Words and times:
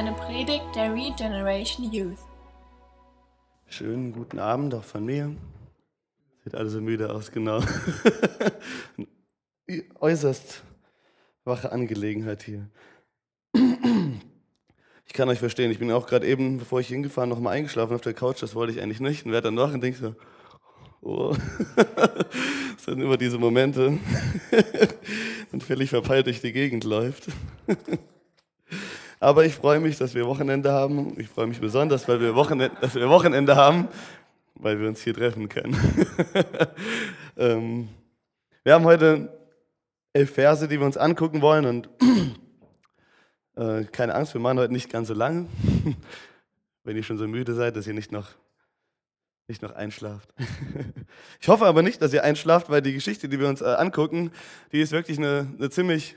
eine 0.00 0.12
Predigt 0.12 0.64
der 0.74 0.94
Regeneration 0.94 1.92
Youth. 1.92 2.16
Schönen 3.66 4.12
guten 4.14 4.38
Abend 4.38 4.74
auch 4.74 4.82
von 4.82 5.04
mir. 5.04 5.36
Sieht 6.42 6.54
alle 6.54 6.70
so 6.70 6.80
müde 6.80 7.12
aus, 7.12 7.30
genau. 7.30 7.60
Äußerst 10.00 10.64
wache 11.44 11.70
Angelegenheit 11.70 12.44
hier. 12.44 12.70
Ich 15.04 15.12
kann 15.12 15.28
euch 15.28 15.38
verstehen, 15.38 15.70
ich 15.70 15.78
bin 15.78 15.92
auch 15.92 16.06
gerade 16.06 16.26
eben, 16.26 16.56
bevor 16.56 16.80
ich 16.80 16.88
hingefahren, 16.88 17.28
noch 17.28 17.38
mal 17.38 17.50
eingeschlafen 17.50 17.94
auf 17.94 18.00
der 18.00 18.14
Couch. 18.14 18.42
Das 18.42 18.54
wollte 18.54 18.72
ich 18.72 18.80
eigentlich 18.80 19.00
nicht. 19.00 19.26
Und 19.26 19.32
werde 19.32 19.48
dann 19.48 19.58
wach 19.58 19.74
und 19.74 19.82
denke 19.82 19.98
so, 19.98 20.14
oh. 21.02 21.36
Das 21.76 22.86
sind 22.86 23.02
immer 23.02 23.18
diese 23.18 23.36
Momente, 23.36 23.98
wenn 25.50 25.60
völlig 25.60 25.90
verpeilt 25.90 26.24
durch 26.24 26.40
die 26.40 26.52
Gegend 26.52 26.84
läuft. 26.84 27.26
Aber 29.22 29.44
ich 29.44 29.54
freue 29.54 29.80
mich, 29.80 29.98
dass 29.98 30.14
wir 30.14 30.26
Wochenende 30.26 30.72
haben. 30.72 31.14
Ich 31.20 31.28
freue 31.28 31.46
mich 31.46 31.60
besonders, 31.60 32.08
weil 32.08 32.22
wir 32.22 32.34
Wochenende, 32.34 32.74
dass 32.80 32.94
wir 32.94 33.06
Wochenende 33.10 33.54
haben, 33.54 33.88
weil 34.54 34.80
wir 34.80 34.88
uns 34.88 35.02
hier 35.02 35.12
treffen 35.12 35.50
können. 35.50 35.76
ähm, 37.36 37.90
wir 38.64 38.72
haben 38.72 38.84
heute 38.84 39.38
elf 40.14 40.32
Verse, 40.32 40.66
die 40.66 40.78
wir 40.78 40.86
uns 40.86 40.96
angucken 40.96 41.42
wollen 41.42 41.66
und 41.66 41.90
äh, 43.56 43.84
keine 43.84 44.14
Angst, 44.14 44.32
wir 44.32 44.40
machen 44.40 44.58
heute 44.58 44.72
nicht 44.72 44.90
ganz 44.90 45.08
so 45.08 45.14
lange. 45.14 45.48
Wenn 46.84 46.96
ihr 46.96 47.02
schon 47.02 47.18
so 47.18 47.28
müde 47.28 47.52
seid, 47.54 47.76
dass 47.76 47.86
ihr 47.86 47.92
nicht 47.92 48.12
noch, 48.12 48.30
nicht 49.48 49.60
noch 49.60 49.72
einschlaft. 49.72 50.32
ich 51.42 51.48
hoffe 51.48 51.66
aber 51.66 51.82
nicht, 51.82 52.00
dass 52.00 52.14
ihr 52.14 52.24
einschlaft, 52.24 52.70
weil 52.70 52.80
die 52.80 52.94
Geschichte, 52.94 53.28
die 53.28 53.38
wir 53.38 53.48
uns 53.48 53.60
äh, 53.60 53.66
angucken, 53.66 54.32
die 54.72 54.80
ist 54.80 54.92
wirklich 54.92 55.18
eine, 55.18 55.46
eine 55.58 55.68
ziemlich 55.68 56.16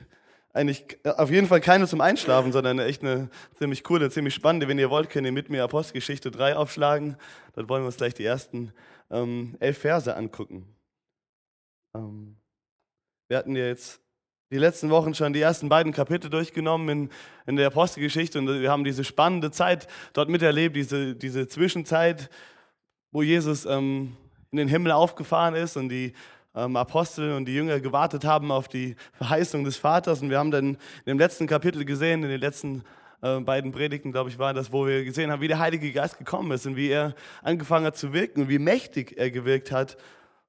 eigentlich 0.54 0.98
äh, 1.04 1.10
auf 1.10 1.30
jeden 1.30 1.48
Fall 1.48 1.60
keine 1.60 1.86
zum 1.86 2.00
Einschlafen, 2.00 2.52
sondern 2.52 2.78
echt 2.78 3.02
eine 3.02 3.28
ziemlich 3.58 3.84
coole, 3.84 4.10
ziemlich 4.10 4.34
spannende. 4.34 4.68
Wenn 4.68 4.78
ihr 4.78 4.88
wollt, 4.88 5.10
könnt 5.10 5.26
ihr 5.26 5.32
mit 5.32 5.50
mir 5.50 5.64
Apostelgeschichte 5.64 6.30
3 6.30 6.56
aufschlagen. 6.56 7.16
Dort 7.54 7.68
wollen 7.68 7.82
wir 7.82 7.86
uns 7.86 7.96
gleich 7.98 8.14
die 8.14 8.24
ersten 8.24 8.72
ähm, 9.10 9.56
elf 9.60 9.78
Verse 9.78 10.16
angucken. 10.16 10.64
Ähm, 11.94 12.36
wir 13.28 13.36
hatten 13.36 13.56
ja 13.56 13.66
jetzt 13.66 14.00
die 14.50 14.58
letzten 14.58 14.90
Wochen 14.90 15.14
schon 15.14 15.32
die 15.32 15.40
ersten 15.40 15.68
beiden 15.68 15.92
Kapitel 15.92 16.30
durchgenommen 16.30 16.88
in, 16.88 17.10
in 17.46 17.56
der 17.56 17.66
Apostelgeschichte 17.66 18.38
und 18.38 18.46
wir 18.46 18.70
haben 18.70 18.84
diese 18.84 19.02
spannende 19.02 19.50
Zeit 19.50 19.88
dort 20.12 20.28
miterlebt, 20.28 20.76
diese, 20.76 21.16
diese 21.16 21.48
Zwischenzeit, 21.48 22.30
wo 23.10 23.22
Jesus 23.22 23.64
ähm, 23.64 24.16
in 24.52 24.58
den 24.58 24.68
Himmel 24.68 24.92
aufgefahren 24.92 25.56
ist 25.56 25.76
und 25.76 25.88
die 25.88 26.12
ähm, 26.54 26.76
Apostel 26.76 27.32
und 27.32 27.46
die 27.46 27.54
Jünger 27.54 27.80
gewartet 27.80 28.24
haben 28.24 28.50
auf 28.50 28.68
die 28.68 28.96
Verheißung 29.12 29.64
des 29.64 29.76
Vaters. 29.76 30.22
Und 30.22 30.30
wir 30.30 30.38
haben 30.38 30.50
dann 30.50 30.76
dem 31.06 31.18
letzten 31.18 31.46
Kapitel 31.46 31.84
gesehen, 31.84 32.22
in 32.22 32.30
den 32.30 32.40
letzten 32.40 32.84
äh, 33.22 33.40
beiden 33.40 33.72
Predigten, 33.72 34.12
glaube 34.12 34.30
ich, 34.30 34.38
war 34.38 34.54
das, 34.54 34.72
wo 34.72 34.86
wir 34.86 35.04
gesehen 35.04 35.30
haben, 35.30 35.40
wie 35.40 35.48
der 35.48 35.58
Heilige 35.58 35.90
Geist 35.92 36.18
gekommen 36.18 36.52
ist 36.52 36.66
und 36.66 36.76
wie 36.76 36.90
er 36.90 37.14
angefangen 37.42 37.86
hat 37.86 37.96
zu 37.96 38.12
wirken 38.12 38.42
und 38.42 38.48
wie 38.48 38.58
mächtig 38.58 39.16
er 39.16 39.30
gewirkt 39.30 39.72
hat. 39.72 39.96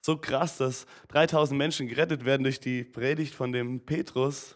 So 0.01 0.17
krass, 0.17 0.57
dass 0.57 0.85
3000 1.07 1.57
Menschen 1.57 1.87
gerettet 1.87 2.25
werden 2.25 2.43
durch 2.43 2.59
die 2.59 2.83
Predigt 2.83 3.33
von 3.33 3.51
dem 3.51 3.79
Petrus. 3.85 4.55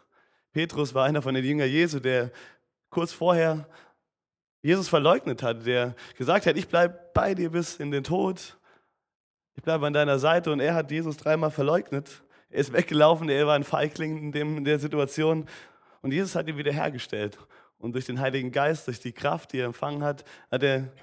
Petrus 0.52 0.94
war 0.94 1.06
einer 1.06 1.22
von 1.22 1.34
den 1.34 1.44
Jüngern 1.44 1.70
Jesu, 1.70 2.00
der 2.00 2.32
kurz 2.90 3.14
vorher 3.14 3.68
Jesus 4.62 4.90
verleugnet 4.90 5.42
hat, 5.42 5.66
der 5.66 5.96
gesagt 6.18 6.46
hat, 6.46 6.58
ich 6.58 6.68
bleibe 6.68 7.00
bei 7.14 7.34
dir 7.34 7.50
bis 7.50 7.78
in 7.78 7.92
den 7.92 8.04
Tod 8.04 8.59
ich 9.60 9.64
bleibe 9.64 9.86
an 9.86 9.92
deiner 9.92 10.20
Seite 10.20 10.54
und 10.54 10.62
er 10.62 10.74
hat 10.74 10.90
Jesus 10.90 11.18
dreimal 11.18 11.52
verleugnet. 11.52 12.24
Er 12.50 12.62
ist 12.62 12.72
weggelaufen, 12.72 13.28
er 13.28 13.46
war 13.46 13.56
ein 13.56 13.66
Feigling 13.66 14.18
in, 14.18 14.32
dem, 14.32 14.58
in 14.60 14.64
der 14.64 14.80
Situation 14.80 15.50
und 16.02 16.14
Jesus 16.14 16.34
hat 16.34 16.48
ihn 16.48 16.58
wiederhergestellt. 16.58 17.38
Und 17.78 17.92
durch 17.92 18.06
den 18.06 18.22
Heiligen 18.22 18.54
Geist, 18.54 18.88
durch 18.88 19.02
die 19.02 19.12
Kraft, 19.12 19.52
die 19.52 19.58
er 19.58 19.66
empfangen 19.66 20.02
hat, 20.02 20.24
hat 20.50 20.64
er 20.64 20.94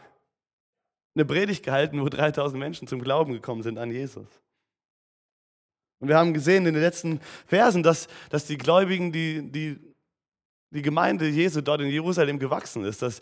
eine 1.15 1.27
Predigt 1.27 1.67
gehalten, 1.67 2.01
wo 2.01 2.09
3000 2.09 2.59
Menschen 2.59 2.89
zum 2.89 3.03
Glauben 3.03 3.35
gekommen 3.35 3.63
sind 3.63 3.77
an 3.77 3.91
Jesus. 3.91 4.27
Und 5.99 6.09
wir 6.09 6.17
haben 6.17 6.33
gesehen 6.33 6.65
in 6.65 6.73
den 6.73 6.83
letzten 6.83 7.21
Versen, 7.45 7.83
dass, 7.83 8.09
dass 8.31 8.47
die 8.47 8.57
Gläubigen, 8.57 9.13
die, 9.13 9.53
die, 9.53 9.79
die 10.71 10.83
Gemeinde 10.83 11.29
Jesu 11.29 11.61
dort 11.61 11.83
in 11.83 11.89
Jerusalem 11.89 12.39
gewachsen 12.39 12.87
ist, 12.87 13.03
dass 13.03 13.21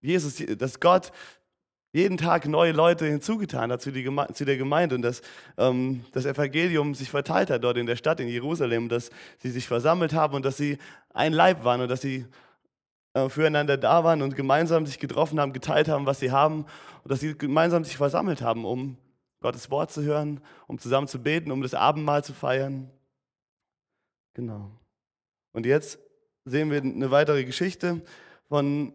Jesus, 0.00 0.42
dass 0.56 0.80
Gott 0.80 1.12
jeden 1.92 2.16
Tag 2.16 2.46
neue 2.46 2.72
Leute 2.72 3.06
hinzugetan 3.06 3.72
hat 3.72 3.82
zu, 3.82 3.90
der 3.90 4.56
Gemeinde 4.56 4.94
und 4.94 5.02
dass 5.02 5.22
ähm, 5.58 6.04
das 6.12 6.24
Evangelium 6.24 6.94
sich 6.94 7.10
verteilt 7.10 7.50
hat 7.50 7.64
dort 7.64 7.76
in 7.76 7.86
der 7.86 7.96
Stadt, 7.96 8.20
in 8.20 8.28
Jerusalem, 8.28 8.88
dass 8.88 9.10
sie 9.38 9.50
sich 9.50 9.66
versammelt 9.66 10.12
haben 10.12 10.34
und 10.34 10.44
dass 10.44 10.56
sie 10.56 10.78
ein 11.12 11.32
Leib 11.32 11.64
waren 11.64 11.80
und 11.80 11.88
dass 11.88 12.00
sie 12.00 12.26
äh, 13.14 13.28
füreinander 13.28 13.76
da 13.76 14.04
waren 14.04 14.22
und 14.22 14.36
gemeinsam 14.36 14.86
sich 14.86 15.00
getroffen 15.00 15.40
haben, 15.40 15.52
geteilt 15.52 15.88
haben, 15.88 16.06
was 16.06 16.20
sie 16.20 16.30
haben 16.30 16.64
und 17.02 17.10
dass 17.10 17.20
sie 17.20 17.36
gemeinsam 17.36 17.82
sich 17.82 17.96
versammelt 17.96 18.40
haben, 18.40 18.64
um 18.64 18.96
Gottes 19.40 19.70
Wort 19.70 19.90
zu 19.90 20.02
hören, 20.02 20.40
um 20.68 20.78
zusammen 20.78 21.08
zu 21.08 21.20
beten, 21.20 21.50
um 21.50 21.62
das 21.62 21.74
Abendmahl 21.74 22.22
zu 22.22 22.34
feiern. 22.34 22.90
Genau. 24.34 24.70
Und 25.52 25.66
jetzt 25.66 25.98
sehen 26.44 26.70
wir 26.70 26.82
eine 26.82 27.10
weitere 27.10 27.44
Geschichte 27.44 28.00
von 28.48 28.92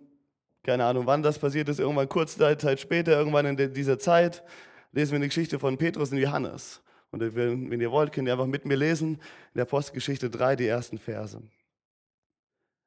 keine 0.66 0.86
Ahnung, 0.86 1.06
wann 1.06 1.22
das 1.22 1.40
passiert 1.40 1.70
ist, 1.70 1.80
irgendwann 1.80 2.10
kurz 2.10 2.38
Zeit 2.38 2.80
später, 2.80 3.14
irgendwann 3.14 3.46
in 3.46 3.74
dieser 3.74 4.00
Zeit, 4.00 4.44
lesen 4.92 5.12
wir 5.12 5.18
eine 5.18 5.28
Geschichte 5.28 5.60
von 5.60 5.78
Petrus 5.78 6.12
und 6.12 6.18
Johannes. 6.18 6.82
Und 7.12 7.22
wenn 7.36 7.80
ihr 7.80 7.92
wollt, 7.92 8.12
könnt 8.12 8.28
ihr 8.28 8.34
einfach 8.34 8.48
mit 8.48 8.66
mir 8.66 8.76
lesen, 8.76 9.14
in 9.54 9.58
der 9.58 9.66
Postgeschichte 9.66 10.30
3, 10.30 10.56
die 10.58 10.68
ersten 10.68 10.98
Verse. 10.98 11.42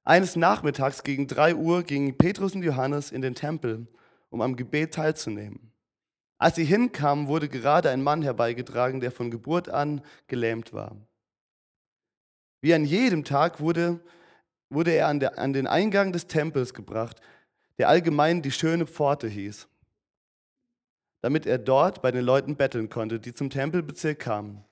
Eines 0.04 0.36
Nachmittags 0.36 1.02
gegen 1.02 1.26
3 1.26 1.54
Uhr 1.54 1.82
gingen 1.82 2.18
Petrus 2.18 2.54
und 2.54 2.62
Johannes 2.62 3.12
in 3.12 3.22
den 3.22 3.34
Tempel, 3.34 3.86
um 4.30 4.42
am 4.42 4.56
Gebet 4.56 4.94
teilzunehmen. 4.94 5.72
Als 6.38 6.56
sie 6.56 6.64
hinkamen, 6.64 7.28
wurde 7.28 7.48
gerade 7.48 7.90
ein 7.90 8.02
Mann 8.02 8.22
herbeigetragen, 8.22 9.00
der 9.00 9.12
von 9.12 9.30
Geburt 9.30 9.68
an 9.68 10.02
gelähmt 10.26 10.72
war. 10.72 10.96
Wie 12.60 12.74
an 12.74 12.84
jedem 12.84 13.24
Tag 13.24 13.60
wurde, 13.60 14.00
wurde 14.70 14.92
er 14.92 15.08
an, 15.08 15.20
der, 15.20 15.38
an 15.38 15.52
den 15.52 15.66
Eingang 15.66 16.12
des 16.12 16.26
Tempels 16.26 16.74
gebracht, 16.74 17.20
der 17.78 17.88
allgemein 17.88 18.42
die 18.42 18.50
schöne 18.50 18.86
Pforte 18.86 19.28
hieß, 19.28 19.68
damit 21.20 21.46
er 21.46 21.58
dort 21.58 22.02
bei 22.02 22.10
den 22.10 22.24
Leuten 22.24 22.56
betteln 22.56 22.88
konnte, 22.88 23.20
die 23.20 23.34
zum 23.34 23.50
Tempelbezirk 23.50 24.18
kamen. 24.18 24.64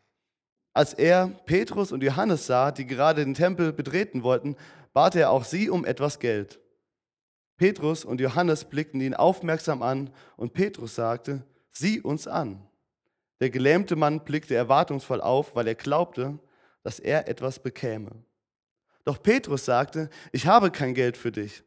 Als 0.73 0.93
er 0.93 1.29
Petrus 1.47 1.91
und 1.91 2.03
Johannes 2.03 2.47
sah, 2.47 2.71
die 2.71 2.87
gerade 2.87 3.25
den 3.25 3.35
Tempel 3.35 3.73
betreten 3.73 4.23
wollten, 4.23 4.57
bat 4.93 5.15
er 5.15 5.31
auch 5.31 5.45
sie 5.45 5.71
um 5.71 5.85
etwas 5.85 6.19
Geld. 6.19 6.61
Petrus 7.57 8.05
und 8.05 8.21
Johannes 8.21 8.65
blickten 8.67 9.01
ihn 9.01 9.15
aufmerksam 9.15 9.83
an 9.83 10.11
und 10.37 10.53
Petrus 10.53 10.95
sagte, 10.95 11.45
sieh 11.73 12.01
uns 12.01 12.27
an. 12.29 12.67
Der 13.41 13.51
gelähmte 13.51 13.97
Mann 13.97 14.25
blickte 14.25 14.55
erwartungsvoll 14.55 15.21
auf, 15.21 15.55
weil 15.55 15.67
er 15.67 15.75
glaubte, 15.75 16.39
dass 16.83 16.99
er 16.99 17.29
etwas 17.29 17.59
bekäme. 17.59 18.11
Doch 19.05 19.23
Petrus 19.23 19.65
sagte, 19.65 20.11
ich 20.33 20.47
habe 20.47 20.71
kein 20.71 20.95
Geld 20.95 21.17
für 21.17 21.33
dich, 21.33 21.63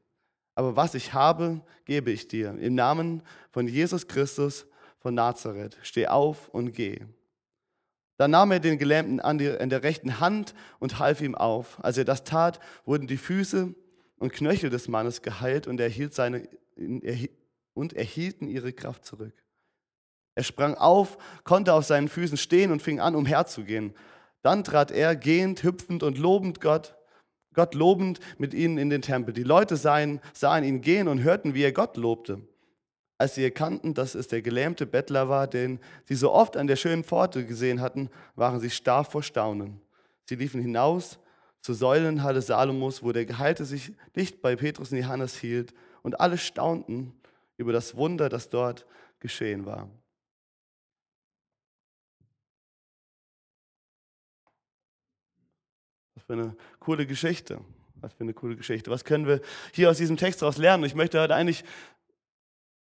aber 0.56 0.76
was 0.76 0.94
ich 0.94 1.14
habe, 1.14 1.62
gebe 1.86 2.12
ich 2.12 2.28
dir. 2.28 2.58
Im 2.60 2.76
Namen 2.76 3.24
von 3.52 3.68
Jesus 3.68 4.08
Christus 4.08 4.66
von 5.00 5.14
Nazareth. 5.14 5.78
Steh 5.82 6.08
auf 6.08 6.50
und 6.50 6.74
geh. 6.74 7.00
Dann 8.18 8.32
nahm 8.32 8.52
er 8.52 8.60
den 8.60 8.78
Gelähmten 8.78 9.22
an 9.22 9.38
die, 9.38 9.46
in 9.46 9.70
der 9.70 9.84
rechten 9.84 10.20
Hand 10.20 10.54
und 10.80 11.00
half 11.00 11.22
ihm 11.22 11.36
auf. 11.36 11.82
Als 11.82 11.98
er 11.98 12.04
das 12.04 12.26
tat, 12.26 12.60
wurden 12.84 13.08
die 13.08 13.18
Füße 13.18 13.74
und 14.18 14.34
Knöchel 14.34 14.70
des 14.70 14.90
Mannes 14.90 15.22
geheilt 15.22 15.68
und, 15.68 15.80
erhielt 15.80 16.14
seine, 16.14 16.48
und 17.74 17.94
erhielten 17.94 18.50
ihre 18.50 18.74
Kraft 18.74 19.06
zurück. 19.06 19.34
Er 20.36 20.44
sprang 20.44 20.76
auf, 20.76 21.18
konnte 21.46 21.74
auf 21.74 21.86
seinen 21.86 22.10
Füßen 22.10 22.38
stehen 22.38 22.72
und 22.72 22.82
fing 22.82 23.00
an, 23.00 23.16
umherzugehen. 23.16 23.94
Dann 24.42 24.66
trat 24.66 24.92
er 24.92 25.16
gehend, 25.16 25.64
hüpfend 25.64 26.04
und 26.04 26.18
lobend 26.18 26.60
Gott 26.60 26.96
Gott 27.60 27.76
lobend 27.76 28.22
mit 28.38 28.54
ihnen 28.54 28.78
in 28.78 28.90
den 28.90 29.02
Tempel. 29.02 29.34
Die 29.34 29.44
Leute 29.44 29.76
sahen, 29.76 30.22
sahen 30.32 30.64
ihn 30.64 30.80
gehen 30.80 31.10
und 31.10 31.24
hörten, 31.24 31.56
wie 31.56 31.64
er 31.64 31.74
Gott 31.74 31.98
lobte. 31.98 32.40
Als 33.18 33.36
sie 33.36 33.44
erkannten, 33.44 33.94
dass 33.94 34.16
es 34.16 34.30
der 34.30 34.42
gelähmte 34.42 34.86
Bettler 34.86 35.28
war, 35.28 35.46
den 35.46 35.82
sie 36.06 36.16
so 36.16 36.32
oft 36.32 36.56
an 36.56 36.68
der 36.68 36.78
schönen 36.78 37.04
Pforte 37.04 37.46
gesehen 37.46 37.82
hatten, 37.82 38.10
waren 38.38 38.62
sie 38.62 38.70
starr 38.70 39.04
vor 39.04 39.24
Staunen. 39.24 39.82
Sie 40.24 40.36
liefen 40.36 40.62
hinaus 40.62 41.20
zur 41.60 41.76
Säulenhalle 41.76 42.42
Salomos, 42.42 43.04
wo 43.04 43.12
der 43.12 43.26
Geheilte 43.26 43.66
sich 43.66 43.92
dicht 44.16 44.42
bei 44.42 44.56
Petrus 44.56 44.94
und 44.94 45.00
Johannes 45.00 45.36
hielt, 45.36 45.74
und 46.02 46.22
alle 46.22 46.38
staunten 46.38 47.12
über 47.58 47.74
das 47.74 47.98
Wunder, 47.98 48.30
das 48.30 48.48
dort 48.48 48.86
geschehen 49.20 49.66
war. 49.66 49.90
Für 56.30 56.34
eine 56.34 56.56
coole 56.80 57.08
Geschichte. 57.08 57.60
Was 58.02 58.14
für 58.14 58.22
eine 58.22 58.36
coole 58.36 58.56
Geschichte. 58.56 58.92
Was 58.92 59.04
können 59.04 59.26
wir 59.26 59.42
hier 59.74 59.90
aus 59.90 59.98
diesem 59.98 60.16
Text 60.16 60.44
daraus 60.44 60.58
lernen? 60.58 60.84
Ich 60.84 60.94
möchte 60.94 61.20
heute 61.20 61.34
eigentlich 61.34 61.64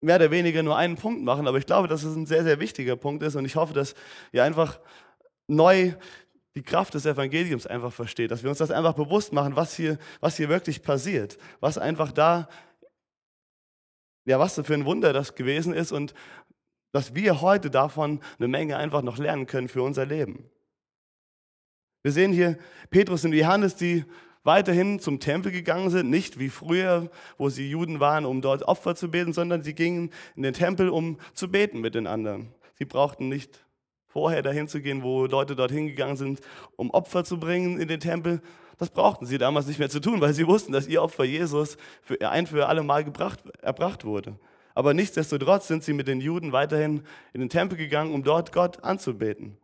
mehr 0.02 0.18
oder 0.18 0.32
weniger 0.32 0.64
nur 0.64 0.76
einen 0.76 0.98
Punkt 0.98 1.24
machen, 1.24 1.48
aber 1.48 1.58
ich 1.58 1.66
glaube, 1.66 1.88
dass 1.88 2.04
es 2.04 2.14
ein 2.14 2.26
sehr, 2.26 2.44
sehr 2.44 2.60
wichtiger 2.60 2.98
Punkt 2.98 3.24
ist 3.24 3.38
und 3.38 3.46
ich 3.46 3.56
hoffe, 3.56 3.74
dass 3.74 3.96
ihr 4.34 4.44
einfach 4.44 4.82
neu 5.48 5.94
die 6.58 6.62
Kraft 6.62 6.94
des 6.94 7.06
Evangeliums 7.06 7.66
einfach 7.66 7.94
versteht, 7.94 8.32
dass 8.32 8.44
wir 8.44 8.50
uns 8.50 8.60
das 8.60 8.70
einfach 8.70 8.94
bewusst 8.94 9.32
machen, 9.32 9.56
was 9.56 9.74
hier, 9.78 9.98
was 10.20 10.36
hier 10.36 10.50
wirklich 10.50 10.82
passiert, 10.82 11.38
was 11.62 11.78
einfach 11.78 12.12
da 12.12 12.50
ja, 14.26 14.40
was 14.40 14.56
für 14.56 14.74
ein 14.74 14.84
Wunder 14.84 15.14
das 15.14 15.36
gewesen 15.36 15.74
ist 15.74 15.94
und 15.94 16.14
dass 16.92 17.16
wir 17.16 17.40
heute 17.40 17.70
davon 17.72 18.20
eine 18.40 18.50
Menge 18.50 18.76
einfach 18.76 19.04
noch 19.04 19.18
lernen 19.18 19.46
können 19.46 19.70
für 19.70 19.84
unser 19.84 20.06
Leben. 20.06 20.50
Wir 22.08 22.14
sehen 22.14 22.32
hier 22.32 22.58
Petrus 22.90 23.26
und 23.26 23.34
Johannes, 23.34 23.76
die 23.76 24.06
weiterhin 24.46 25.02
zum 25.02 25.20
Tempel 25.20 25.52
gegangen 25.52 25.90
sind, 25.90 26.10
nicht 26.10 26.40
wie 26.40 26.48
früher, 26.48 27.12
wo 27.38 27.50
sie 27.50 27.70
Juden 27.70 28.00
waren, 28.00 28.24
um 28.26 28.40
dort 28.40 28.64
Opfer 28.64 28.96
zu 28.96 29.12
beten, 29.12 29.34
sondern 29.34 29.62
sie 29.62 29.74
gingen 29.74 30.12
in 30.38 30.44
den 30.44 30.54
Tempel, 30.54 30.88
um 30.88 31.18
zu 31.34 31.52
beten 31.52 31.82
mit 31.82 31.96
den 31.96 32.08
anderen. 32.08 32.48
Sie 32.76 32.86
brauchten 32.86 33.28
nicht 33.28 33.66
vorher 34.08 34.42
dahin 34.42 34.70
zu 34.70 34.80
gehen, 34.80 35.04
wo 35.04 35.26
Leute 35.26 35.54
dorthin 35.54 35.88
gegangen 35.88 36.16
sind, 36.16 36.40
um 36.78 36.92
Opfer 36.92 37.26
zu 37.26 37.42
bringen 37.42 37.78
in 37.78 37.90
den 37.90 38.00
Tempel. 38.00 38.42
Das 38.78 38.90
brauchten 38.90 39.26
sie 39.26 39.38
damals 39.38 39.68
nicht 39.68 39.80
mehr 39.80 39.90
zu 39.90 40.00
tun, 40.00 40.22
weil 40.22 40.34
sie 40.34 40.48
wussten, 40.48 40.72
dass 40.72 40.88
ihr 40.88 41.04
Opfer 41.04 41.26
Jesus 41.26 41.76
für 42.04 42.30
ein 42.30 42.48
für 42.48 42.68
alle 42.68 42.84
Mal 42.84 43.04
gebracht, 43.04 43.42
erbracht 43.62 44.06
wurde. 44.06 44.40
Aber 44.76 44.94
nichtsdestotrotz 44.94 45.68
sind 45.68 45.84
sie 45.84 45.92
mit 45.92 46.08
den 46.08 46.22
Juden 46.22 46.54
weiterhin 46.54 47.02
in 47.34 47.42
den 47.42 47.50
Tempel 47.50 47.78
gegangen, 47.78 48.14
um 48.14 48.24
dort 48.24 48.54
Gott 48.54 48.82
anzubeten. 48.82 49.58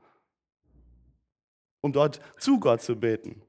Um 1.83 1.94
dort 1.94 2.19
zu 2.39 2.59
Gott 2.59 2.81
zu 2.81 2.95
beten 2.95 3.44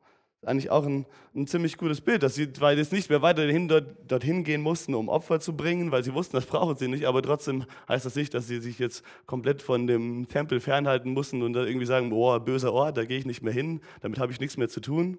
eigentlich 0.46 0.70
auch 0.70 0.84
ein, 0.84 1.06
ein, 1.34 1.46
ziemlich 1.46 1.76
gutes 1.76 2.00
Bild, 2.00 2.22
dass 2.22 2.34
sie, 2.34 2.48
weil 2.60 2.78
jetzt 2.78 2.92
nicht 2.92 3.10
mehr 3.10 3.22
weiterhin 3.22 3.68
dort, 3.68 4.10
dorthin 4.10 4.44
gehen 4.44 4.60
mussten, 4.60 4.94
um 4.94 5.08
Opfer 5.08 5.40
zu 5.40 5.56
bringen, 5.56 5.90
weil 5.90 6.04
sie 6.04 6.14
wussten, 6.14 6.36
das 6.36 6.46
brauchen 6.46 6.76
sie 6.76 6.88
nicht, 6.88 7.06
aber 7.06 7.22
trotzdem 7.22 7.64
heißt 7.88 8.04
das 8.04 8.14
nicht, 8.14 8.34
dass 8.34 8.46
sie 8.46 8.60
sich 8.60 8.78
jetzt 8.78 9.04
komplett 9.26 9.62
von 9.62 9.86
dem 9.86 10.28
Tempel 10.28 10.60
fernhalten 10.60 11.12
mussten 11.12 11.42
und 11.42 11.52
da 11.52 11.64
irgendwie 11.64 11.86
sagen, 11.86 12.12
oh, 12.12 12.38
böser 12.38 12.72
Ort, 12.72 12.96
da 12.96 13.04
gehe 13.04 13.18
ich 13.18 13.26
nicht 13.26 13.42
mehr 13.42 13.52
hin, 13.52 13.80
damit 14.00 14.18
habe 14.18 14.32
ich 14.32 14.40
nichts 14.40 14.56
mehr 14.56 14.68
zu 14.68 14.80
tun, 14.80 15.18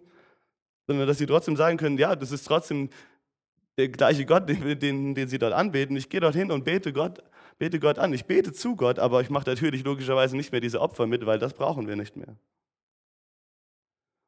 sondern 0.88 1.08
dass 1.08 1.18
sie 1.18 1.26
trotzdem 1.26 1.56
sagen 1.56 1.78
können, 1.78 1.98
ja, 1.98 2.16
das 2.16 2.32
ist 2.32 2.46
trotzdem 2.46 2.90
der 3.78 3.90
gleiche 3.90 4.26
Gott, 4.26 4.48
den, 4.48 4.80
den, 4.80 5.16
den 5.16 5.28
sie 5.28 5.38
dort 5.38 5.54
anbeten. 5.54 5.98
Ich 5.98 6.10
gehe 6.10 6.22
dorthin 6.22 6.50
und 6.50 6.64
bete 6.64 6.94
Gott, 6.94 7.22
bete 7.58 7.80
Gott 7.80 8.00
an. 8.00 8.14
Ich 8.14 8.24
bete 8.24 8.54
zu 8.54 8.78
Gott, 8.78 9.00
aber 9.00 9.20
ich 9.20 9.30
mache 9.30 9.50
natürlich 9.50 9.84
logischerweise 9.84 10.38
nicht 10.38 10.54
mehr 10.54 10.62
diese 10.62 10.80
Opfer 10.80 11.08
mit, 11.08 11.26
weil 11.26 11.40
das 11.40 11.54
brauchen 11.54 11.86
wir 11.86 11.98
nicht 11.98 12.16
mehr. 12.16 12.38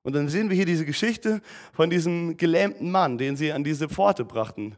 Und 0.07 0.13
dann 0.13 0.29
sehen 0.29 0.49
wir 0.49 0.55
hier 0.55 0.65
diese 0.65 0.85
Geschichte 0.85 1.41
von 1.73 1.89
diesem 1.89 2.37
gelähmten 2.37 2.89
Mann, 2.91 3.17
den 3.17 3.35
sie 3.35 3.51
an 3.51 3.65
diese 3.65 3.89
Pforte 3.89 4.23
brachten. 4.23 4.77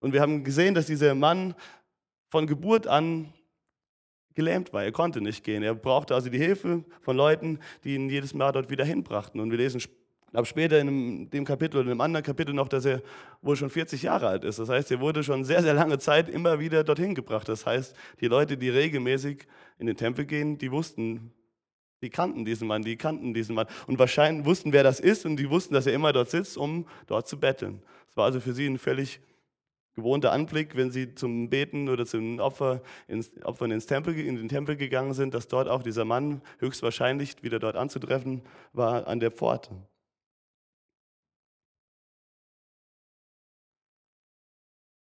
Und 0.00 0.12
wir 0.12 0.20
haben 0.20 0.44
gesehen, 0.44 0.74
dass 0.74 0.84
dieser 0.84 1.14
Mann 1.14 1.54
von 2.28 2.46
Geburt 2.46 2.86
an 2.86 3.32
gelähmt 4.34 4.74
war. 4.74 4.84
Er 4.84 4.92
konnte 4.92 5.22
nicht 5.22 5.42
gehen. 5.42 5.62
Er 5.62 5.74
brauchte 5.74 6.14
also 6.14 6.28
die 6.28 6.36
Hilfe 6.36 6.84
von 7.00 7.16
Leuten, 7.16 7.60
die 7.82 7.94
ihn 7.94 8.10
jedes 8.10 8.34
Mal 8.34 8.52
dort 8.52 8.68
wieder 8.68 8.84
hinbrachten. 8.84 9.40
Und 9.40 9.50
wir 9.50 9.56
lesen 9.56 9.80
ab 10.34 10.46
später 10.46 10.78
in 10.80 11.30
dem 11.30 11.46
Kapitel 11.46 11.78
oder 11.78 11.86
in 11.86 11.92
einem 11.92 12.02
anderen 12.02 12.26
Kapitel 12.26 12.54
noch, 12.54 12.68
dass 12.68 12.84
er 12.84 13.00
wohl 13.40 13.56
schon 13.56 13.70
40 13.70 14.02
Jahre 14.02 14.28
alt 14.28 14.44
ist. 14.44 14.58
Das 14.58 14.68
heißt, 14.68 14.90
er 14.90 15.00
wurde 15.00 15.24
schon 15.24 15.44
sehr, 15.44 15.62
sehr 15.62 15.72
lange 15.72 15.98
Zeit 15.98 16.28
immer 16.28 16.60
wieder 16.60 16.84
dorthin 16.84 17.14
gebracht. 17.14 17.48
Das 17.48 17.64
heißt, 17.64 17.96
die 18.20 18.26
Leute, 18.26 18.58
die 18.58 18.68
regelmäßig 18.68 19.46
in 19.78 19.86
den 19.86 19.96
Tempel 19.96 20.26
gehen, 20.26 20.58
die 20.58 20.70
wussten, 20.70 21.32
die 22.06 22.10
kannten 22.10 22.44
diesen 22.44 22.68
Mann, 22.68 22.82
die 22.82 22.96
kannten 22.96 23.34
diesen 23.34 23.56
Mann 23.56 23.66
und 23.88 23.98
wahrscheinlich 23.98 24.46
wussten, 24.46 24.72
wer 24.72 24.84
das 24.84 25.00
ist 25.00 25.26
und 25.26 25.38
die 25.38 25.50
wussten, 25.50 25.74
dass 25.74 25.88
er 25.88 25.92
immer 25.92 26.12
dort 26.12 26.30
sitzt, 26.30 26.56
um 26.56 26.86
dort 27.08 27.26
zu 27.26 27.40
betteln. 27.40 27.82
Es 28.08 28.16
war 28.16 28.26
also 28.26 28.38
für 28.38 28.52
sie 28.52 28.66
ein 28.66 28.78
völlig 28.78 29.18
gewohnter 29.96 30.30
Anblick, 30.30 30.76
wenn 30.76 30.92
sie 30.92 31.16
zum 31.16 31.50
Beten 31.50 31.88
oder 31.88 32.06
zum 32.06 32.38
Opfer 32.38 32.80
ins, 33.08 33.32
Opfern 33.42 33.72
ins 33.72 33.86
Tempel, 33.86 34.16
in 34.16 34.36
den 34.36 34.48
Tempel 34.48 34.76
gegangen 34.76 35.14
sind, 35.14 35.34
dass 35.34 35.48
dort 35.48 35.66
auch 35.66 35.82
dieser 35.82 36.04
Mann 36.04 36.42
höchstwahrscheinlich 36.58 37.42
wieder 37.42 37.58
dort 37.58 37.74
anzutreffen 37.74 38.42
war 38.72 39.08
an 39.08 39.18
der 39.18 39.32
Pforte. 39.32 39.70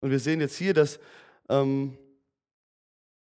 Und 0.02 0.12
wir 0.12 0.20
sehen 0.20 0.42
jetzt 0.42 0.58
hier, 0.58 0.76
dass, 0.76 1.00
ähm, 1.50 1.98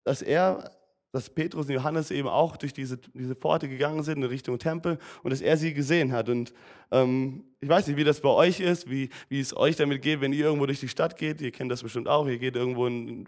dass 0.06 0.24
er 0.24 0.72
dass 1.12 1.30
Petrus 1.30 1.68
und 1.68 1.74
Johannes 1.74 2.12
eben 2.12 2.28
auch 2.28 2.56
durch 2.58 2.74
diese, 2.74 2.98
diese 2.98 3.36
Pforte 3.36 3.68
gegangen 3.68 4.04
sind 4.04 4.20
in 4.20 4.24
Richtung 4.26 4.60
Tempel 4.60 5.00
und 5.24 5.32
dass 5.32 5.42
er 5.42 5.58
sie 5.58 5.74
gesehen 5.74 6.12
hat. 6.12 6.30
Und 6.30 6.54
ähm, 6.92 7.44
ich 7.60 7.70
weiß 7.70 7.88
nicht, 7.88 7.98
wie 7.98 8.04
das 8.04 8.22
bei 8.22 8.30
euch 8.30 8.60
ist, 8.60 8.90
wie, 8.90 9.10
wie 9.28 9.40
es 9.40 9.56
euch 9.56 9.76
damit 9.76 10.02
geht, 10.02 10.22
wenn 10.22 10.34
ihr 10.34 10.46
irgendwo 10.46 10.66
durch 10.66 10.80
die 10.80 10.88
Stadt 10.88 11.18
geht. 11.18 11.42
Ihr 11.42 11.52
kennt 11.52 11.72
das 11.72 11.82
bestimmt 11.82 12.08
auch. 12.08 12.28
Ihr 12.28 12.38
geht 12.38 12.56
irgendwo 12.56 12.86
in, 12.86 13.28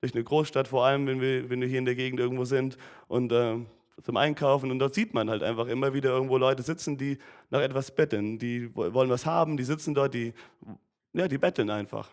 durch 0.00 0.14
eine 0.14 0.22
Großstadt, 0.22 0.68
vor 0.68 0.84
allem 0.84 1.06
wenn 1.06 1.20
wir, 1.20 1.50
wenn 1.50 1.60
wir 1.60 1.68
hier 1.68 1.78
in 1.78 1.84
der 1.84 1.96
Gegend 1.96 2.20
irgendwo 2.20 2.44
sind 2.44 2.76
und 3.08 3.32
äh, 3.32 3.56
zum 4.04 4.16
Einkaufen. 4.16 4.70
Und 4.70 4.78
dort 4.78 4.94
sieht 4.94 5.12
man 5.12 5.28
halt 5.28 5.42
einfach 5.42 5.66
immer 5.66 5.94
wieder 5.94 6.10
irgendwo 6.10 6.38
Leute 6.38 6.62
sitzen, 6.62 6.96
die 6.96 7.18
nach 7.50 7.60
etwas 7.60 7.90
betteln. 7.90 8.38
Die 8.38 8.74
wollen 8.74 9.10
was 9.10 9.26
haben, 9.26 9.56
die 9.56 9.64
sitzen 9.64 9.94
dort, 9.94 10.14
die, 10.14 10.32
ja, 11.12 11.26
die 11.26 11.38
betteln 11.38 11.70
einfach. 11.70 12.08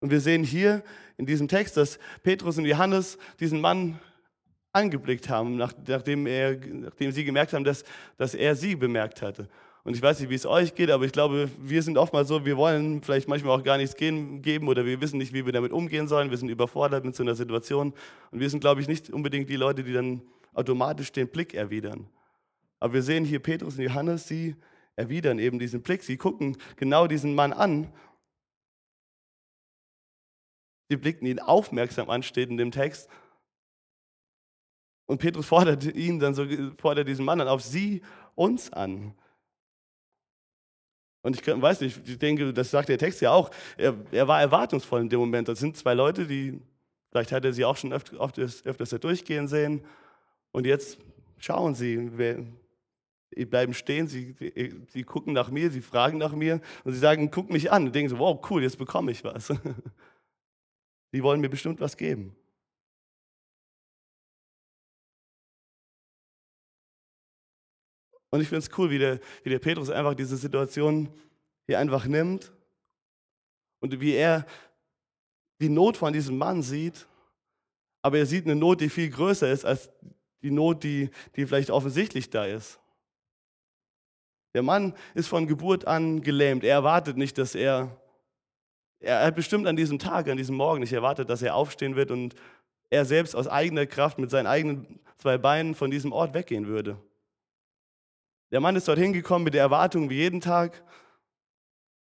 Und 0.00 0.10
wir 0.10 0.20
sehen 0.20 0.42
hier 0.42 0.82
in 1.16 1.26
diesem 1.26 1.48
Text, 1.48 1.76
dass 1.76 1.98
Petrus 2.22 2.58
und 2.58 2.64
Johannes 2.64 3.18
diesen 3.38 3.60
Mann 3.60 3.98
angeblickt 4.72 5.28
haben, 5.28 5.56
nachdem, 5.56 6.26
er, 6.26 6.56
nachdem 6.56 7.12
sie 7.12 7.24
gemerkt 7.24 7.52
haben, 7.52 7.64
dass, 7.64 7.84
dass 8.16 8.34
er 8.34 8.54
sie 8.54 8.76
bemerkt 8.76 9.20
hatte. 9.20 9.48
Und 9.82 9.96
ich 9.96 10.02
weiß 10.02 10.20
nicht, 10.20 10.30
wie 10.30 10.34
es 10.34 10.46
euch 10.46 10.74
geht, 10.74 10.90
aber 10.90 11.04
ich 11.04 11.12
glaube, 11.12 11.48
wir 11.58 11.82
sind 11.82 11.96
oftmals 11.96 12.28
so, 12.28 12.44
wir 12.44 12.56
wollen 12.56 13.02
vielleicht 13.02 13.28
manchmal 13.28 13.58
auch 13.58 13.64
gar 13.64 13.78
nichts 13.78 13.96
geben 13.96 14.68
oder 14.68 14.84
wir 14.84 15.00
wissen 15.00 15.18
nicht, 15.18 15.32
wie 15.32 15.44
wir 15.46 15.52
damit 15.52 15.72
umgehen 15.72 16.06
sollen. 16.06 16.30
Wir 16.30 16.36
sind 16.36 16.50
überfordert 16.50 17.04
mit 17.04 17.16
so 17.16 17.22
einer 17.22 17.34
Situation. 17.34 17.94
Und 18.30 18.40
wir 18.40 18.50
sind, 18.50 18.60
glaube 18.60 18.82
ich, 18.82 18.88
nicht 18.88 19.10
unbedingt 19.10 19.48
die 19.48 19.56
Leute, 19.56 19.82
die 19.82 19.92
dann 19.92 20.22
automatisch 20.52 21.12
den 21.12 21.28
Blick 21.28 21.54
erwidern. 21.54 22.08
Aber 22.78 22.94
wir 22.94 23.02
sehen 23.02 23.24
hier 23.24 23.40
Petrus 23.40 23.78
und 23.78 23.84
Johannes, 23.84 24.28
sie 24.28 24.54
erwidern 24.96 25.38
eben 25.38 25.58
diesen 25.58 25.80
Blick. 25.80 26.02
Sie 26.02 26.18
gucken 26.18 26.56
genau 26.76 27.06
diesen 27.06 27.34
Mann 27.34 27.52
an 27.52 27.90
Sie 30.90 30.96
blickten 30.96 31.28
ihn 31.28 31.38
aufmerksam 31.38 32.10
an, 32.10 32.24
steht 32.24 32.50
in 32.50 32.56
dem 32.56 32.72
Text. 32.72 33.08
Und 35.06 35.18
Petrus 35.18 35.46
fordert 35.46 35.84
ihn 35.84 36.18
dann 36.18 36.34
so, 36.34 36.44
fordert 36.78 37.06
diesen 37.06 37.24
Mann 37.24 37.38
dann 37.38 37.46
auf, 37.46 37.62
sie 37.62 38.02
uns 38.34 38.72
an. 38.72 39.14
Und 41.22 41.40
ich 41.40 41.46
weiß 41.46 41.80
nicht, 41.82 42.08
ich 42.08 42.18
denke, 42.18 42.52
das 42.52 42.72
sagt 42.72 42.88
der 42.88 42.98
Text 42.98 43.20
ja 43.20 43.30
auch, 43.30 43.52
er, 43.76 43.94
er 44.10 44.26
war 44.26 44.40
erwartungsvoll 44.40 45.02
in 45.02 45.08
dem 45.08 45.20
Moment. 45.20 45.46
Das 45.46 45.60
sind 45.60 45.76
zwei 45.76 45.94
Leute, 45.94 46.26
die, 46.26 46.60
vielleicht 47.12 47.30
hat 47.30 47.44
er 47.44 47.52
sie 47.52 47.64
auch 47.64 47.76
schon 47.76 47.92
öfter, 47.92 48.20
öfters, 48.20 48.66
öfters 48.66 48.90
durchgehen 48.90 49.46
sehen. 49.46 49.84
Und 50.50 50.66
jetzt 50.66 50.98
schauen 51.38 51.76
sie, 51.76 52.10
sie 53.30 53.44
bleiben 53.44 53.74
stehen, 53.74 54.08
sie, 54.08 54.34
sie, 54.88 55.04
gucken 55.04 55.34
nach 55.34 55.50
mir, 55.50 55.70
sie 55.70 55.82
fragen 55.82 56.18
nach 56.18 56.32
mir 56.32 56.60
und 56.82 56.94
sie 56.94 56.98
sagen, 56.98 57.30
guck 57.30 57.48
mich 57.48 57.70
an. 57.70 57.86
Und 57.86 57.94
denken 57.94 58.10
so, 58.10 58.18
wow, 58.18 58.40
cool, 58.50 58.64
jetzt 58.64 58.78
bekomme 58.78 59.12
ich 59.12 59.22
was. 59.22 59.52
Die 61.12 61.22
wollen 61.22 61.40
mir 61.40 61.48
bestimmt 61.48 61.80
was 61.80 61.96
geben. 61.96 62.36
Und 68.30 68.40
ich 68.40 68.48
finde 68.48 68.64
es 68.64 68.78
cool, 68.78 68.90
wie 68.90 68.98
der, 68.98 69.20
wie 69.42 69.50
der 69.50 69.58
Petrus 69.58 69.90
einfach 69.90 70.14
diese 70.14 70.36
Situation 70.36 71.12
hier 71.66 71.78
einfach 71.78 72.06
nimmt 72.06 72.52
und 73.80 74.00
wie 74.00 74.14
er 74.14 74.46
die 75.60 75.68
Not 75.68 75.96
von 75.96 76.12
diesem 76.12 76.38
Mann 76.38 76.62
sieht, 76.62 77.06
aber 78.02 78.18
er 78.18 78.26
sieht 78.26 78.44
eine 78.44 78.54
Not, 78.54 78.80
die 78.80 78.88
viel 78.88 79.10
größer 79.10 79.50
ist 79.50 79.64
als 79.64 79.90
die 80.42 80.50
Not, 80.50 80.84
die, 80.84 81.10
die 81.36 81.46
vielleicht 81.46 81.70
offensichtlich 81.70 82.30
da 82.30 82.46
ist. 82.46 82.80
Der 84.54 84.62
Mann 84.62 84.94
ist 85.14 85.28
von 85.28 85.46
Geburt 85.46 85.86
an 85.86 86.22
gelähmt. 86.22 86.64
Er 86.64 86.74
erwartet 86.74 87.16
nicht, 87.16 87.36
dass 87.38 87.54
er 87.54 88.00
er 89.00 89.24
hat 89.24 89.34
bestimmt 89.34 89.66
an 89.66 89.76
diesem 89.76 89.98
Tag, 89.98 90.28
an 90.28 90.36
diesem 90.36 90.56
Morgen 90.56 90.80
nicht 90.80 90.92
erwartet, 90.92 91.30
dass 91.30 91.42
er 91.42 91.54
aufstehen 91.54 91.96
wird 91.96 92.10
und 92.10 92.34
er 92.90 93.04
selbst 93.04 93.34
aus 93.34 93.48
eigener 93.48 93.86
Kraft 93.86 94.18
mit 94.18 94.30
seinen 94.30 94.46
eigenen 94.46 95.00
zwei 95.18 95.38
Beinen 95.38 95.74
von 95.74 95.90
diesem 95.90 96.12
Ort 96.12 96.34
weggehen 96.34 96.66
würde. 96.66 96.98
Der 98.50 98.60
Mann 98.60 98.76
ist 98.76 98.88
dorthin 98.88 99.12
gekommen 99.12 99.44
mit 99.44 99.54
der 99.54 99.62
Erwartung 99.62 100.10
wie 100.10 100.16
jeden 100.16 100.40
Tag, 100.40 100.82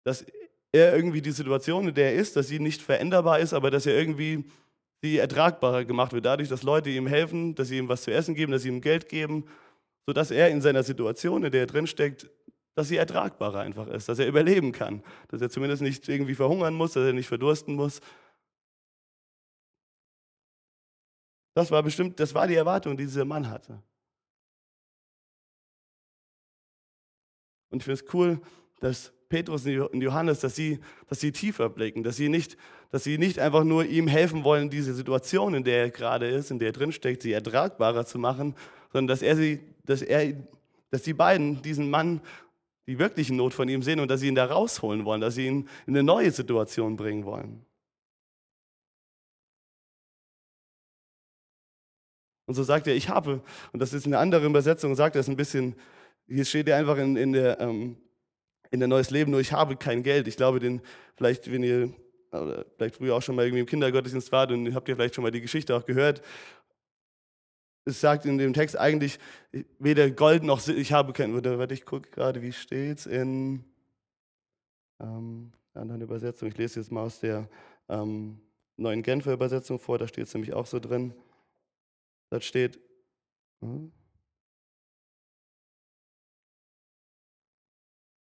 dass 0.04 0.24
er 0.72 0.94
irgendwie 0.94 1.22
die 1.22 1.30
Situation, 1.32 1.88
in 1.88 1.94
der 1.94 2.12
er 2.12 2.20
ist, 2.20 2.36
dass 2.36 2.48
sie 2.48 2.60
nicht 2.60 2.82
veränderbar 2.82 3.40
ist, 3.40 3.54
aber 3.54 3.70
dass 3.70 3.86
er 3.86 3.96
irgendwie 3.96 4.44
sie 5.02 5.18
ertragbarer 5.18 5.84
gemacht 5.84 6.12
wird, 6.12 6.26
dadurch, 6.26 6.48
dass 6.48 6.62
Leute 6.62 6.90
ihm 6.90 7.06
helfen, 7.06 7.54
dass 7.54 7.68
sie 7.68 7.78
ihm 7.78 7.88
was 7.88 8.02
zu 8.02 8.12
essen 8.12 8.34
geben, 8.34 8.52
dass 8.52 8.62
sie 8.62 8.68
ihm 8.68 8.80
Geld 8.80 9.08
geben, 9.08 9.46
sodass 10.06 10.30
er 10.30 10.50
in 10.50 10.60
seiner 10.60 10.82
Situation, 10.82 11.44
in 11.44 11.50
der 11.50 11.62
er 11.62 11.66
drinsteckt, 11.66 12.30
dass 12.76 12.88
sie 12.88 12.98
ertragbarer 12.98 13.60
einfach 13.60 13.88
ist, 13.88 14.08
dass 14.08 14.18
er 14.18 14.28
überleben 14.28 14.70
kann, 14.70 15.02
dass 15.28 15.40
er 15.40 15.48
zumindest 15.48 15.80
nicht 15.80 16.06
irgendwie 16.08 16.34
verhungern 16.34 16.74
muss, 16.74 16.92
dass 16.92 17.06
er 17.06 17.14
nicht 17.14 17.26
verdursten 17.26 17.74
muss. 17.74 18.00
Das 21.54 21.70
war 21.70 21.82
bestimmt, 21.82 22.20
das 22.20 22.34
war 22.34 22.46
die 22.46 22.54
Erwartung, 22.54 22.94
die 22.98 23.04
dieser 23.04 23.24
Mann 23.24 23.48
hatte. 23.48 23.82
Und 27.70 27.78
ich 27.78 27.84
finde 27.84 28.02
es 28.04 28.14
cool, 28.14 28.40
dass 28.80 29.10
Petrus 29.30 29.64
und 29.64 30.02
Johannes, 30.02 30.40
dass 30.40 30.54
sie, 30.54 30.78
dass 31.08 31.18
sie 31.18 31.32
tiefer 31.32 31.70
blicken, 31.70 32.02
dass 32.02 32.16
sie, 32.16 32.28
nicht, 32.28 32.58
dass 32.90 33.04
sie 33.04 33.16
nicht 33.16 33.38
einfach 33.38 33.64
nur 33.64 33.86
ihm 33.86 34.06
helfen 34.06 34.44
wollen, 34.44 34.68
diese 34.68 34.92
Situation, 34.92 35.54
in 35.54 35.64
der 35.64 35.78
er 35.78 35.90
gerade 35.90 36.28
ist, 36.28 36.50
in 36.50 36.58
der 36.58 36.68
er 36.68 36.72
drinsteckt, 36.72 37.22
sie 37.22 37.32
ertragbarer 37.32 38.04
zu 38.04 38.18
machen, 38.18 38.54
sondern 38.92 39.08
dass 39.08 39.22
er 39.22 39.34
sie, 39.34 39.60
dass 39.86 40.02
er, 40.02 40.34
dass 40.90 41.02
die 41.02 41.14
beiden 41.14 41.62
diesen 41.62 41.88
Mann 41.88 42.20
die 42.86 42.98
wirkliche 42.98 43.34
Not 43.34 43.54
von 43.54 43.68
ihm 43.68 43.82
sehen 43.82 44.00
und 44.00 44.08
dass 44.10 44.20
sie 44.20 44.28
ihn 44.28 44.34
da 44.34 44.46
rausholen 44.46 45.04
wollen, 45.04 45.20
dass 45.20 45.34
sie 45.34 45.46
ihn 45.46 45.68
in 45.86 45.94
eine 45.94 46.02
neue 46.02 46.30
Situation 46.30 46.96
bringen 46.96 47.24
wollen. 47.24 47.64
Und 52.46 52.54
so 52.54 52.62
sagt 52.62 52.86
er, 52.86 52.94
ich 52.94 53.08
habe, 53.08 53.42
und 53.72 53.80
das 53.80 53.92
ist 53.92 54.06
eine 54.06 54.18
andere 54.18 54.46
Übersetzung, 54.46 54.94
sagt 54.94 55.16
er 55.16 55.20
es 55.20 55.28
ein 55.28 55.36
bisschen, 55.36 55.74
hier 56.28 56.44
steht 56.44 56.68
er 56.68 56.76
einfach 56.76 56.96
in, 56.96 57.16
in, 57.16 57.32
der, 57.32 57.60
ähm, 57.60 57.96
in 58.70 58.78
der 58.78 58.88
Neues 58.88 59.10
Leben, 59.10 59.32
nur 59.32 59.40
ich 59.40 59.52
habe 59.52 59.76
kein 59.76 60.04
Geld. 60.04 60.28
Ich 60.28 60.36
glaube, 60.36 60.60
den, 60.60 60.80
vielleicht, 61.16 61.50
wenn 61.50 61.64
ihr 61.64 61.92
vielleicht 62.76 62.96
früher 62.96 63.14
auch 63.14 63.22
schon 63.22 63.34
mal 63.34 63.44
irgendwie 63.44 63.60
im 63.60 63.66
Kindergottesdienst 63.66 64.30
wart 64.32 64.52
und 64.52 64.74
habt 64.74 64.88
ihr 64.88 64.96
vielleicht 64.96 65.14
schon 65.14 65.22
mal 65.22 65.30
die 65.30 65.40
Geschichte 65.40 65.74
auch 65.74 65.84
gehört. 65.84 66.22
Es 67.88 68.00
sagt 68.00 68.24
in 68.26 68.36
dem 68.36 68.52
Text 68.52 68.76
eigentlich, 68.76 69.20
weder 69.78 70.10
Gold 70.10 70.42
noch 70.42 70.66
ich 70.66 70.92
habe 70.92 71.12
kein, 71.12 71.32
warte, 71.32 71.72
ich 71.72 71.84
gucke 71.84 72.10
gerade, 72.10 72.42
wie 72.42 72.52
steht 72.52 72.98
es 72.98 73.06
in 73.06 73.64
ähm, 75.00 75.52
anderen 75.72 76.00
Übersetzung. 76.00 76.48
Ich 76.48 76.58
lese 76.58 76.80
jetzt 76.80 76.90
mal 76.90 77.02
aus 77.02 77.20
der 77.20 77.48
ähm, 77.88 78.40
neuen 78.76 79.02
Genfer 79.02 79.32
Übersetzung 79.32 79.78
vor, 79.78 79.98
da 79.98 80.08
steht 80.08 80.26
es 80.26 80.34
nämlich 80.34 80.52
auch 80.52 80.66
so 80.66 80.80
drin. 80.80 81.14
Dort 82.30 82.42
steht, 82.42 82.80
hm? 83.60 83.92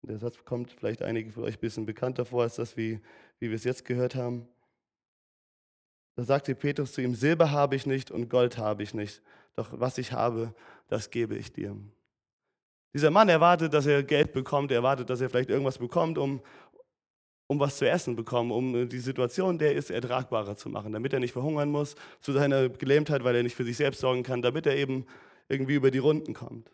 der 0.02 0.18
Satz 0.18 0.44
kommt 0.44 0.70
vielleicht 0.70 1.02
einige 1.02 1.32
von 1.32 1.42
euch 1.42 1.56
ein 1.56 1.60
bisschen 1.60 1.84
bekannter 1.84 2.24
vor 2.24 2.42
als 2.42 2.56
das, 2.56 2.76
wie, 2.76 3.00
wie 3.40 3.48
wir 3.48 3.56
es 3.56 3.64
jetzt 3.64 3.84
gehört 3.84 4.14
haben. 4.14 4.48
Da 6.16 6.24
sagte 6.24 6.54
Petrus 6.54 6.92
zu 6.92 7.02
ihm, 7.02 7.14
Silber 7.14 7.50
habe 7.50 7.76
ich 7.76 7.86
nicht 7.86 8.10
und 8.10 8.28
Gold 8.28 8.56
habe 8.56 8.82
ich 8.82 8.94
nicht, 8.94 9.22
doch 9.58 9.68
was 9.72 9.98
ich 9.98 10.12
habe, 10.12 10.54
das 10.88 11.10
gebe 11.10 11.36
ich 11.36 11.52
dir. 11.52 11.76
Dieser 12.94 13.10
Mann 13.10 13.28
erwartet, 13.28 13.74
dass 13.74 13.86
er 13.86 14.02
Geld 14.02 14.32
bekommt, 14.32 14.70
er 14.70 14.78
erwartet, 14.78 15.10
dass 15.10 15.20
er 15.20 15.28
vielleicht 15.28 15.50
irgendwas 15.50 15.78
bekommt, 15.78 16.16
um, 16.16 16.40
um 17.46 17.60
was 17.60 17.76
zu 17.76 17.88
essen 17.88 18.16
bekommen, 18.16 18.50
um 18.50 18.74
äh, 18.74 18.86
die 18.86 18.98
Situation, 18.98 19.58
der 19.58 19.74
ist, 19.74 19.90
ertragbarer 19.90 20.56
zu 20.56 20.68
machen, 20.68 20.92
damit 20.92 21.12
er 21.12 21.20
nicht 21.20 21.32
verhungern 21.32 21.70
muss 21.70 21.96
zu 22.20 22.32
seiner 22.32 22.68
Gelähmtheit, 22.68 23.24
weil 23.24 23.36
er 23.36 23.42
nicht 23.42 23.56
für 23.56 23.64
sich 23.64 23.76
selbst 23.76 24.00
sorgen 24.00 24.22
kann, 24.22 24.42
damit 24.42 24.66
er 24.66 24.76
eben 24.76 25.06
irgendwie 25.48 25.74
über 25.74 25.90
die 25.90 25.98
Runden 25.98 26.34
kommt. 26.34 26.70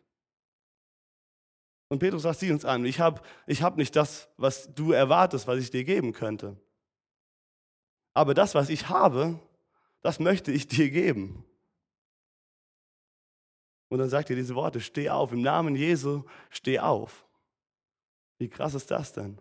Und 1.89 1.99
Petrus 1.99 2.23
sagt, 2.23 2.41
sieh 2.41 2.51
uns 2.51 2.65
an, 2.65 2.85
ich 2.85 3.01
habe 3.01 3.23
ich 3.47 3.63
hab 3.63 3.77
nicht 3.77 3.95
das, 3.95 4.29
was 4.37 4.73
du 4.75 4.93
erwartest, 4.93 5.47
was 5.47 5.59
ich 5.59 5.71
dir 5.71 5.85
geben 5.85 6.13
könnte. 6.13 6.57
Aber 8.15 8.35
das, 8.35 8.55
was 8.55 8.69
ich 8.69 8.89
habe, 8.89 9.39
das 10.01 10.19
möchte 10.21 10.51
ich 10.53 10.67
dir 10.67 10.91
geben. 10.91 11.45
Und 13.89 13.99
dann 13.99 14.09
sagt 14.09 14.31
er 14.31 14.37
diese 14.37 14.55
Worte, 14.55 14.81
steh 14.81 15.11
auf, 15.11 15.33
im 15.33 15.43
Namen 15.43 15.77
Jesu, 15.77 16.25
steh 16.51 16.79
auf. 16.79 17.27
Wie 18.39 18.49
krass 18.49 18.75
ist 18.75 18.91
das 18.91 19.13
denn? 19.13 19.39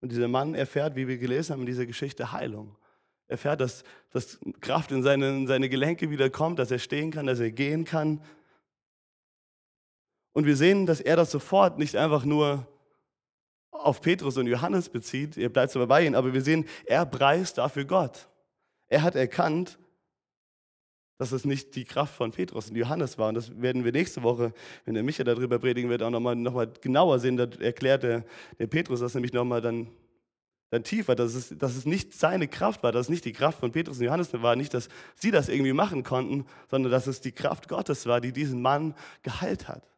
Und 0.00 0.10
dieser 0.10 0.28
Mann 0.28 0.54
erfährt, 0.54 0.96
wie 0.96 1.06
wir 1.06 1.16
gelesen 1.16 1.52
haben 1.52 1.60
in 1.60 1.66
dieser 1.66 1.86
Geschichte, 1.86 2.32
Heilung. 2.32 2.76
Er 3.28 3.34
erfährt, 3.34 3.60
dass, 3.60 3.84
dass 4.10 4.38
Kraft 4.60 4.90
in 4.90 5.02
seine, 5.02 5.28
in 5.28 5.46
seine 5.46 5.68
Gelenke 5.68 6.10
wieder 6.10 6.28
kommt, 6.28 6.58
dass 6.58 6.72
er 6.72 6.80
stehen 6.80 7.12
kann, 7.12 7.26
dass 7.26 7.38
er 7.38 7.52
gehen 7.52 7.84
kann. 7.84 8.20
Und 10.32 10.44
wir 10.44 10.56
sehen, 10.56 10.86
dass 10.86 11.00
er 11.00 11.16
das 11.16 11.30
sofort 11.30 11.78
nicht 11.78 11.94
einfach 11.94 12.24
nur 12.24 12.66
auf 13.72 14.00
Petrus 14.00 14.36
und 14.36 14.46
Johannes 14.46 14.88
bezieht, 14.88 15.36
er 15.36 15.48
bleibt 15.48 15.72
zwar 15.72 15.86
bei 15.86 16.04
ihnen, 16.04 16.14
aber 16.14 16.32
wir 16.32 16.42
sehen, 16.42 16.66
er 16.84 17.04
preist 17.06 17.58
dafür 17.58 17.84
Gott. 17.84 18.28
Er 18.88 19.02
hat 19.02 19.16
erkannt, 19.16 19.78
dass 21.18 21.32
es 21.32 21.44
nicht 21.44 21.74
die 21.76 21.84
Kraft 21.84 22.14
von 22.14 22.32
Petrus 22.32 22.68
und 22.68 22.76
Johannes 22.76 23.16
war. 23.16 23.28
Und 23.28 23.36
das 23.36 23.60
werden 23.60 23.84
wir 23.84 23.92
nächste 23.92 24.22
Woche, 24.22 24.52
wenn 24.84 24.94
der 24.94 25.02
Micha 25.02 25.24
darüber 25.24 25.58
predigen 25.58 25.88
wird, 25.88 26.02
auch 26.02 26.10
nochmal 26.10 26.36
noch 26.36 26.54
mal 26.54 26.70
genauer 26.80 27.18
sehen. 27.20 27.36
Da 27.36 27.46
erklärt 27.60 28.02
der, 28.02 28.24
der 28.58 28.66
Petrus 28.66 29.00
das 29.00 29.14
nämlich 29.14 29.32
nochmal 29.32 29.60
dann, 29.60 29.88
dann 30.70 30.82
tiefer, 30.82 31.14
dass 31.14 31.34
es, 31.34 31.56
dass 31.56 31.76
es 31.76 31.86
nicht 31.86 32.12
seine 32.12 32.48
Kraft 32.48 32.82
war, 32.82 32.92
dass 32.92 33.06
es 33.06 33.08
nicht 33.08 33.24
die 33.24 33.32
Kraft 33.32 33.60
von 33.60 33.70
Petrus 33.70 33.98
und 33.98 34.04
Johannes 34.04 34.32
war, 34.32 34.56
nicht, 34.56 34.74
dass 34.74 34.88
sie 35.14 35.30
das 35.30 35.48
irgendwie 35.48 35.72
machen 35.72 36.02
konnten, 36.02 36.44
sondern 36.68 36.90
dass 36.90 37.06
es 37.06 37.20
die 37.20 37.32
Kraft 37.32 37.68
Gottes 37.68 38.06
war, 38.06 38.20
die 38.20 38.32
diesen 38.32 38.60
Mann 38.60 38.94
geheilt 39.22 39.68
hat. 39.68 39.91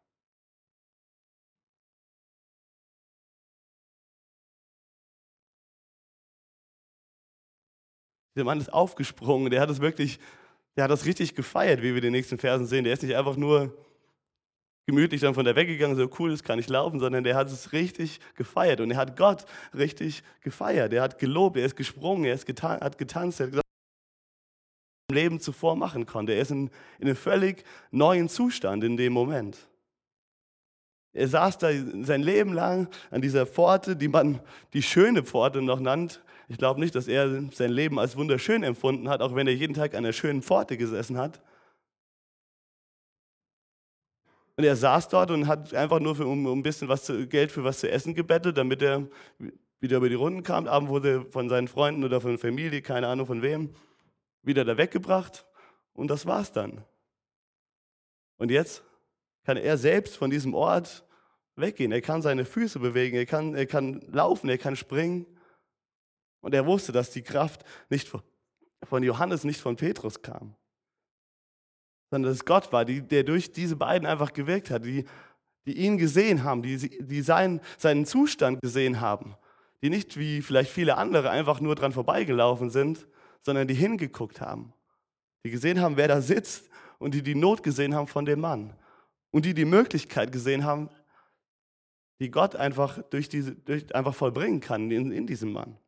Der 8.36 8.44
Mann 8.44 8.60
ist 8.60 8.72
aufgesprungen, 8.72 9.50
der 9.50 9.60
hat 9.60 9.70
es 9.70 9.80
wirklich 9.80 10.18
der 10.76 10.84
hat 10.84 10.90
das 10.90 11.06
richtig 11.06 11.34
gefeiert, 11.34 11.82
wie 11.82 11.94
wir 11.94 12.00
den 12.00 12.12
nächsten 12.12 12.38
Versen 12.38 12.66
sehen. 12.66 12.84
Der 12.84 12.92
ist 12.92 13.02
nicht 13.02 13.14
einfach 13.14 13.36
nur 13.36 13.76
gemütlich 14.86 15.20
dann 15.20 15.34
von 15.34 15.44
der 15.44 15.56
weggegangen, 15.56 15.96
so 15.96 16.10
cool, 16.18 16.30
das 16.30 16.42
kann 16.42 16.58
ich 16.58 16.68
laufen, 16.68 17.00
sondern 17.00 17.24
der 17.24 17.36
hat 17.36 17.48
es 17.48 17.72
richtig 17.72 18.20
gefeiert 18.34 18.80
und 18.80 18.90
er 18.90 18.96
hat 18.98 19.16
Gott 19.16 19.46
richtig 19.72 20.22
gefeiert. 20.40 20.92
Er 20.92 21.02
hat 21.02 21.18
gelobt, 21.18 21.56
er 21.56 21.64
ist 21.64 21.76
gesprungen, 21.76 22.24
er 22.24 22.34
ist 22.34 22.44
getan, 22.44 22.80
hat 22.80 22.98
getanzt, 22.98 23.40
er 23.40 23.46
hat 23.46 23.52
gesagt, 23.52 23.66
was 23.66 25.14
er 25.14 25.16
im 25.16 25.22
Leben 25.22 25.40
zuvor 25.40 25.76
machen 25.76 26.04
konnte. 26.04 26.32
Er 26.32 26.42
ist 26.42 26.50
in, 26.50 26.70
in 26.98 27.06
einem 27.06 27.16
völlig 27.16 27.64
neuen 27.92 28.28
Zustand 28.28 28.84
in 28.84 28.96
dem 28.96 29.12
Moment. 29.12 29.56
Er 31.14 31.28
saß 31.28 31.58
da 31.58 31.68
sein 32.02 32.22
Leben 32.22 32.52
lang 32.52 32.88
an 33.12 33.22
dieser 33.22 33.46
Pforte, 33.46 33.94
die 33.94 34.08
man 34.08 34.40
die 34.72 34.82
schöne 34.82 35.22
Pforte 35.22 35.62
noch 35.62 35.78
nannt, 35.78 36.20
ich 36.48 36.58
glaube 36.58 36.80
nicht, 36.80 36.94
dass 36.94 37.08
er 37.08 37.50
sein 37.52 37.70
Leben 37.70 37.98
als 37.98 38.16
wunderschön 38.16 38.62
empfunden 38.62 39.08
hat, 39.08 39.20
auch 39.22 39.34
wenn 39.34 39.46
er 39.46 39.54
jeden 39.54 39.74
Tag 39.74 39.94
an 39.94 40.04
der 40.04 40.12
schönen 40.12 40.42
Pforte 40.42 40.76
gesessen 40.76 41.16
hat. 41.16 41.42
Und 44.56 44.64
er 44.64 44.76
saß 44.76 45.08
dort 45.08 45.30
und 45.30 45.48
hat 45.48 45.74
einfach 45.74 46.00
nur 46.00 46.14
für, 46.14 46.26
um, 46.26 46.46
um 46.46 46.58
ein 46.60 46.62
bisschen 46.62 46.88
was 46.88 47.04
zu, 47.04 47.26
Geld 47.26 47.50
für 47.50 47.64
was 47.64 47.80
zu 47.80 47.90
essen 47.90 48.14
gebettelt, 48.14 48.56
damit 48.56 48.82
er 48.82 49.08
wieder 49.80 49.96
über 49.96 50.08
die 50.08 50.14
Runden 50.14 50.42
kam. 50.42 50.68
Abend 50.68 50.88
wurde 50.88 51.10
er 51.10 51.32
von 51.32 51.48
seinen 51.48 51.66
Freunden 51.66 52.04
oder 52.04 52.20
von 52.20 52.38
Familie, 52.38 52.80
keine 52.80 53.08
Ahnung 53.08 53.26
von 53.26 53.42
wem, 53.42 53.74
wieder 54.42 54.64
da 54.64 54.76
weggebracht. 54.76 55.46
Und 55.92 56.08
das 56.08 56.26
war's 56.26 56.52
dann. 56.52 56.84
Und 58.36 58.50
jetzt 58.50 58.84
kann 59.44 59.56
er 59.56 59.76
selbst 59.76 60.16
von 60.16 60.30
diesem 60.30 60.54
Ort 60.54 61.04
weggehen. 61.56 61.92
Er 61.92 62.00
kann 62.00 62.22
seine 62.22 62.44
Füße 62.44 62.78
bewegen, 62.78 63.16
er 63.16 63.26
kann, 63.26 63.54
er 63.54 63.66
kann 63.66 64.00
laufen, 64.12 64.48
er 64.48 64.58
kann 64.58 64.76
springen. 64.76 65.26
Und 66.44 66.54
er 66.54 66.66
wusste, 66.66 66.92
dass 66.92 67.10
die 67.10 67.22
Kraft 67.22 67.64
nicht 67.88 68.12
von 68.82 69.02
Johannes, 69.02 69.44
nicht 69.44 69.62
von 69.62 69.76
Petrus 69.76 70.20
kam, 70.20 70.54
sondern 72.10 72.30
dass 72.30 72.40
es 72.40 72.44
Gott 72.44 72.70
war, 72.70 72.84
die, 72.84 73.00
der 73.00 73.24
durch 73.24 73.50
diese 73.50 73.76
beiden 73.76 74.06
einfach 74.06 74.34
gewirkt 74.34 74.70
hat, 74.70 74.84
die, 74.84 75.06
die 75.64 75.78
ihn 75.78 75.96
gesehen 75.96 76.44
haben, 76.44 76.62
die, 76.62 76.76
die 76.76 77.22
seinen, 77.22 77.62
seinen 77.78 78.04
Zustand 78.04 78.60
gesehen 78.60 79.00
haben, 79.00 79.36
die 79.80 79.88
nicht 79.88 80.18
wie 80.18 80.42
vielleicht 80.42 80.70
viele 80.70 80.98
andere 80.98 81.30
einfach 81.30 81.60
nur 81.60 81.76
dran 81.76 81.92
vorbeigelaufen 81.92 82.68
sind, 82.68 83.06
sondern 83.40 83.66
die 83.66 83.72
hingeguckt 83.72 84.42
haben, 84.42 84.74
die 85.46 85.50
gesehen 85.50 85.80
haben, 85.80 85.96
wer 85.96 86.08
da 86.08 86.20
sitzt 86.20 86.68
und 86.98 87.14
die 87.14 87.22
die 87.22 87.34
Not 87.34 87.62
gesehen 87.62 87.94
haben 87.94 88.06
von 88.06 88.26
dem 88.26 88.40
Mann. 88.40 88.74
Und 89.30 89.46
die 89.46 89.54
die 89.54 89.64
Möglichkeit 89.64 90.30
gesehen 90.30 90.64
haben, 90.64 90.90
die 92.20 92.30
Gott 92.30 92.54
einfach 92.54 93.02
durch 93.08 93.30
diese, 93.30 93.54
durch, 93.54 93.94
einfach 93.94 94.14
vollbringen 94.14 94.60
kann 94.60 94.90
in, 94.90 95.10
in 95.10 95.26
diesem 95.26 95.52
Mann. 95.52 95.78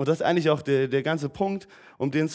Und 0.00 0.08
das 0.08 0.20
ist 0.20 0.22
eigentlich 0.22 0.48
auch 0.48 0.62
der, 0.62 0.88
der 0.88 1.02
ganze 1.02 1.28
Punkt, 1.28 1.68
um 1.98 2.10
den 2.10 2.30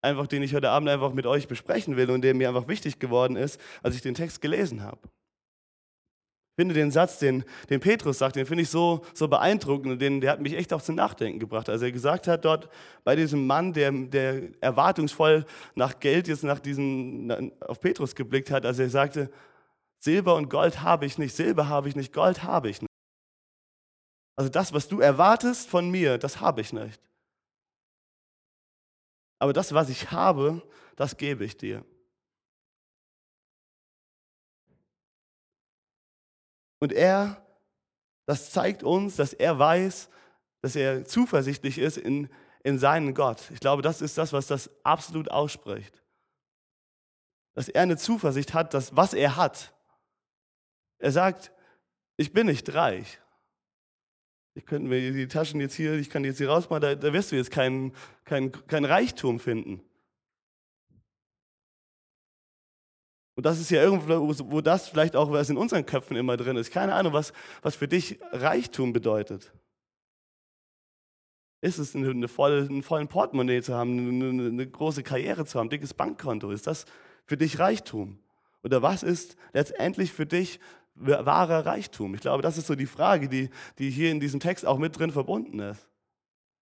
einfach, 0.00 0.26
den 0.26 0.42
ich 0.42 0.54
heute 0.54 0.70
Abend 0.70 0.88
einfach 0.88 1.12
mit 1.12 1.26
euch 1.26 1.46
besprechen 1.46 1.98
will 1.98 2.08
und 2.08 2.22
der 2.22 2.32
mir 2.32 2.48
einfach 2.48 2.68
wichtig 2.68 2.98
geworden 2.98 3.36
ist, 3.36 3.60
als 3.82 3.96
ich 3.96 4.00
den 4.00 4.14
Text 4.14 4.40
gelesen 4.40 4.82
habe. 4.82 5.00
Ich 5.04 6.62
finde 6.62 6.74
den 6.74 6.90
Satz, 6.90 7.18
den, 7.18 7.44
den 7.68 7.80
Petrus 7.80 8.16
sagt, 8.16 8.36
den 8.36 8.46
finde 8.46 8.62
ich 8.62 8.70
so, 8.70 9.04
so 9.12 9.28
beeindruckend 9.28 9.92
und 9.92 9.98
den, 10.00 10.22
der 10.22 10.30
hat 10.30 10.40
mich 10.40 10.54
echt 10.54 10.72
auch 10.72 10.80
zum 10.80 10.94
Nachdenken 10.94 11.38
gebracht. 11.38 11.68
Als 11.68 11.82
er 11.82 11.92
gesagt 11.92 12.28
hat 12.28 12.46
dort 12.46 12.70
bei 13.04 13.14
diesem 13.14 13.46
Mann, 13.46 13.74
der, 13.74 13.92
der 13.92 14.48
erwartungsvoll 14.62 15.44
nach 15.74 16.00
Geld 16.00 16.28
jetzt 16.28 16.44
nach 16.44 16.60
diesem, 16.60 17.52
auf 17.60 17.78
Petrus 17.78 18.14
geblickt 18.14 18.50
hat, 18.50 18.64
als 18.64 18.78
er 18.78 18.88
sagte, 18.88 19.30
Silber 19.98 20.34
und 20.34 20.48
Gold 20.48 20.80
habe 20.80 21.04
ich 21.04 21.18
nicht, 21.18 21.36
Silber 21.36 21.68
habe 21.68 21.90
ich 21.90 21.94
nicht, 21.94 22.14
Gold 22.14 22.42
habe 22.42 22.70
ich 22.70 22.80
nicht. 22.80 22.95
Also 24.36 24.50
das, 24.50 24.72
was 24.74 24.86
du 24.86 25.00
erwartest 25.00 25.68
von 25.68 25.90
mir, 25.90 26.18
das 26.18 26.40
habe 26.40 26.60
ich 26.60 26.72
nicht. 26.72 27.00
Aber 29.38 29.52
das, 29.52 29.72
was 29.72 29.88
ich 29.88 30.10
habe, 30.10 30.62
das 30.94 31.16
gebe 31.16 31.44
ich 31.44 31.56
dir. 31.56 31.84
Und 36.78 36.92
er, 36.92 37.42
das 38.26 38.50
zeigt 38.50 38.82
uns, 38.82 39.16
dass 39.16 39.32
er 39.32 39.58
weiß, 39.58 40.10
dass 40.60 40.76
er 40.76 41.04
zuversichtlich 41.04 41.78
ist 41.78 41.96
in, 41.96 42.28
in 42.62 42.78
seinen 42.78 43.14
Gott. 43.14 43.50
Ich 43.50 43.60
glaube, 43.60 43.82
das 43.82 44.02
ist 44.02 44.18
das, 44.18 44.32
was 44.32 44.46
das 44.46 44.70
absolut 44.84 45.30
ausspricht. 45.30 46.02
Dass 47.54 47.68
er 47.68 47.82
eine 47.82 47.96
Zuversicht 47.96 48.52
hat, 48.52 48.74
dass 48.74 48.94
was 48.94 49.14
er 49.14 49.36
hat. 49.36 49.72
Er 50.98 51.12
sagt, 51.12 51.52
ich 52.16 52.32
bin 52.32 52.46
nicht 52.46 52.72
reich, 52.74 53.20
Ich 54.56 54.64
könnte 54.64 54.88
mir 54.88 55.12
die 55.12 55.28
Taschen 55.28 55.60
jetzt 55.60 55.74
hier, 55.74 55.92
ich 55.92 56.08
kann 56.08 56.22
die 56.22 56.30
jetzt 56.30 56.38
hier 56.38 56.48
rausmachen, 56.48 56.80
da, 56.80 56.94
da 56.94 57.12
wirst 57.12 57.30
du 57.30 57.36
jetzt 57.36 57.50
keinen 57.50 57.92
kein, 58.24 58.52
kein 58.66 58.86
Reichtum 58.86 59.38
finden. 59.38 59.82
Und 63.34 63.44
das 63.44 63.60
ist 63.60 63.70
ja 63.70 63.82
irgendwo, 63.82 64.34
wo 64.50 64.62
das 64.62 64.88
vielleicht 64.88 65.14
auch 65.14 65.30
was 65.30 65.50
in 65.50 65.58
unseren 65.58 65.84
Köpfen 65.84 66.16
immer 66.16 66.38
drin 66.38 66.56
ist. 66.56 66.70
Keine 66.70 66.94
Ahnung, 66.94 67.12
was, 67.12 67.34
was 67.60 67.76
für 67.76 67.86
dich 67.86 68.18
Reichtum 68.32 68.94
bedeutet. 68.94 69.52
Ist 71.60 71.76
es 71.76 71.94
eine, 71.94 72.08
eine 72.08 72.28
volle, 72.28 72.60
einen 72.60 72.82
vollen 72.82 73.08
Portemonnaie 73.08 73.60
zu 73.60 73.74
haben, 73.74 74.22
eine, 74.22 74.48
eine 74.48 74.66
große 74.66 75.02
Karriere 75.02 75.44
zu 75.44 75.58
haben, 75.58 75.66
ein 75.66 75.70
dickes 75.70 75.92
Bankkonto? 75.92 76.50
Ist 76.50 76.66
das 76.66 76.86
für 77.26 77.36
dich 77.36 77.58
Reichtum? 77.58 78.18
Oder 78.62 78.80
was 78.80 79.02
ist 79.02 79.36
letztendlich 79.52 80.12
für 80.12 80.24
dich 80.24 80.60
wahrer 80.96 81.66
Reichtum? 81.66 82.14
Ich 82.14 82.20
glaube, 82.20 82.42
das 82.42 82.58
ist 82.58 82.66
so 82.66 82.74
die 82.74 82.86
Frage, 82.86 83.28
die, 83.28 83.50
die 83.78 83.90
hier 83.90 84.10
in 84.10 84.20
diesem 84.20 84.40
Text 84.40 84.66
auch 84.66 84.78
mit 84.78 84.98
drin 84.98 85.10
verbunden 85.10 85.60
ist. 85.60 85.88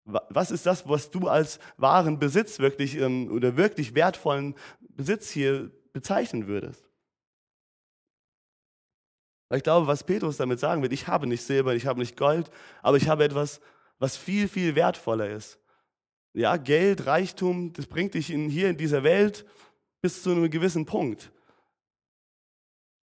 Was 0.04 0.50
ist 0.50 0.66
das, 0.66 0.86
was 0.86 1.10
du 1.10 1.28
als 1.28 1.58
wahren 1.78 2.18
Besitz 2.18 2.58
wirklich 2.58 2.98
ähm, 2.98 3.30
oder 3.32 3.56
wirklich 3.56 3.94
wertvollen 3.94 4.54
Besitz 4.80 5.30
hier 5.30 5.70
bezeichnen 5.94 6.46
würdest? 6.46 6.84
Weil 9.48 9.58
ich 9.58 9.64
glaube, 9.64 9.86
was 9.86 10.04
Petrus 10.04 10.36
damit 10.36 10.60
sagen 10.60 10.82
wird, 10.82 10.92
ich 10.92 11.06
habe 11.06 11.26
nicht 11.26 11.42
Silber, 11.42 11.74
ich 11.74 11.86
habe 11.86 12.00
nicht 12.00 12.16
Gold, 12.16 12.50
aber 12.82 12.96
ich 12.96 13.08
habe 13.08 13.24
etwas, 13.24 13.60
was 13.98 14.16
viel, 14.16 14.48
viel 14.48 14.74
wertvoller 14.74 15.30
ist. 15.30 15.58
Ja, 16.34 16.56
Geld, 16.56 17.06
Reichtum, 17.06 17.72
das 17.72 17.86
bringt 17.86 18.14
dich 18.14 18.30
in, 18.30 18.48
hier 18.50 18.68
in 18.68 18.76
dieser 18.76 19.04
Welt 19.04 19.46
bis 20.02 20.22
zu 20.22 20.32
einem 20.32 20.50
gewissen 20.50 20.84
Punkt. 20.84 21.30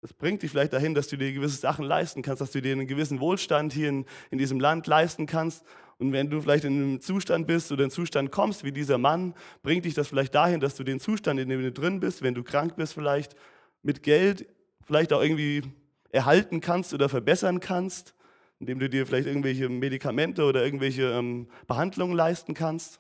Das 0.01 0.13
bringt 0.13 0.41
dich 0.41 0.50
vielleicht 0.50 0.74
dahin, 0.74 0.96
dass 0.96 1.08
du 1.08 1.17
dir 1.17 1.31
gewisse 1.31 1.58
Sachen 1.58 1.86
leisten 1.86 2.24
kannst, 2.24 2.41
dass 2.41 2.51
du 2.51 2.62
dir 2.62 2.72
einen 2.72 2.88
gewissen 2.88 3.20
Wohlstand 3.20 3.72
hier 3.72 3.89
in, 3.89 4.05
in 4.31 4.39
diesem 4.39 4.60
Land 4.60 4.88
leisten 4.88 5.27
kannst. 5.27 5.63
Und 6.00 6.12
wenn 6.12 6.31
du 6.31 6.41
vielleicht 6.41 6.63
in 6.63 6.74
einem 6.74 7.01
Zustand 7.01 7.46
bist 7.46 7.72
oder 7.72 7.81
in 7.81 7.86
einen 7.86 7.91
Zustand 7.91 8.31
kommst 8.31 8.63
wie 8.63 8.72
dieser 8.72 8.98
Mann, 8.98 9.36
bringt 9.62 9.86
dich 9.86 9.93
das 9.93 10.08
vielleicht 10.08 10.34
dahin, 10.34 10.60
dass 10.60 10.74
du 10.74 10.84
den 10.84 11.00
Zustand, 11.00 11.39
in 11.39 11.50
dem 11.50 11.62
du 11.62 11.72
drin 11.72 12.00
bist, 12.00 12.24
wenn 12.24 12.34
du 12.34 12.41
krank 12.41 12.75
bist 12.75 12.93
vielleicht, 12.93 13.36
mit 13.84 14.01
Geld 14.01 14.48
vielleicht 14.84 15.13
auch 15.13 15.22
irgendwie 15.22 15.62
erhalten 16.10 16.62
kannst 16.62 16.96
oder 16.96 17.08
verbessern 17.08 17.60
kannst, 17.60 18.15
indem 18.60 18.79
du 18.79 18.89
dir 18.89 19.05
vielleicht 19.05 19.27
irgendwelche 19.27 19.70
Medikamente 19.70 20.43
oder 20.46 20.65
irgendwelche 20.65 21.12
ähm, 21.12 21.48
Behandlungen 21.67 22.15
leisten 22.15 22.55
kannst. 22.55 23.00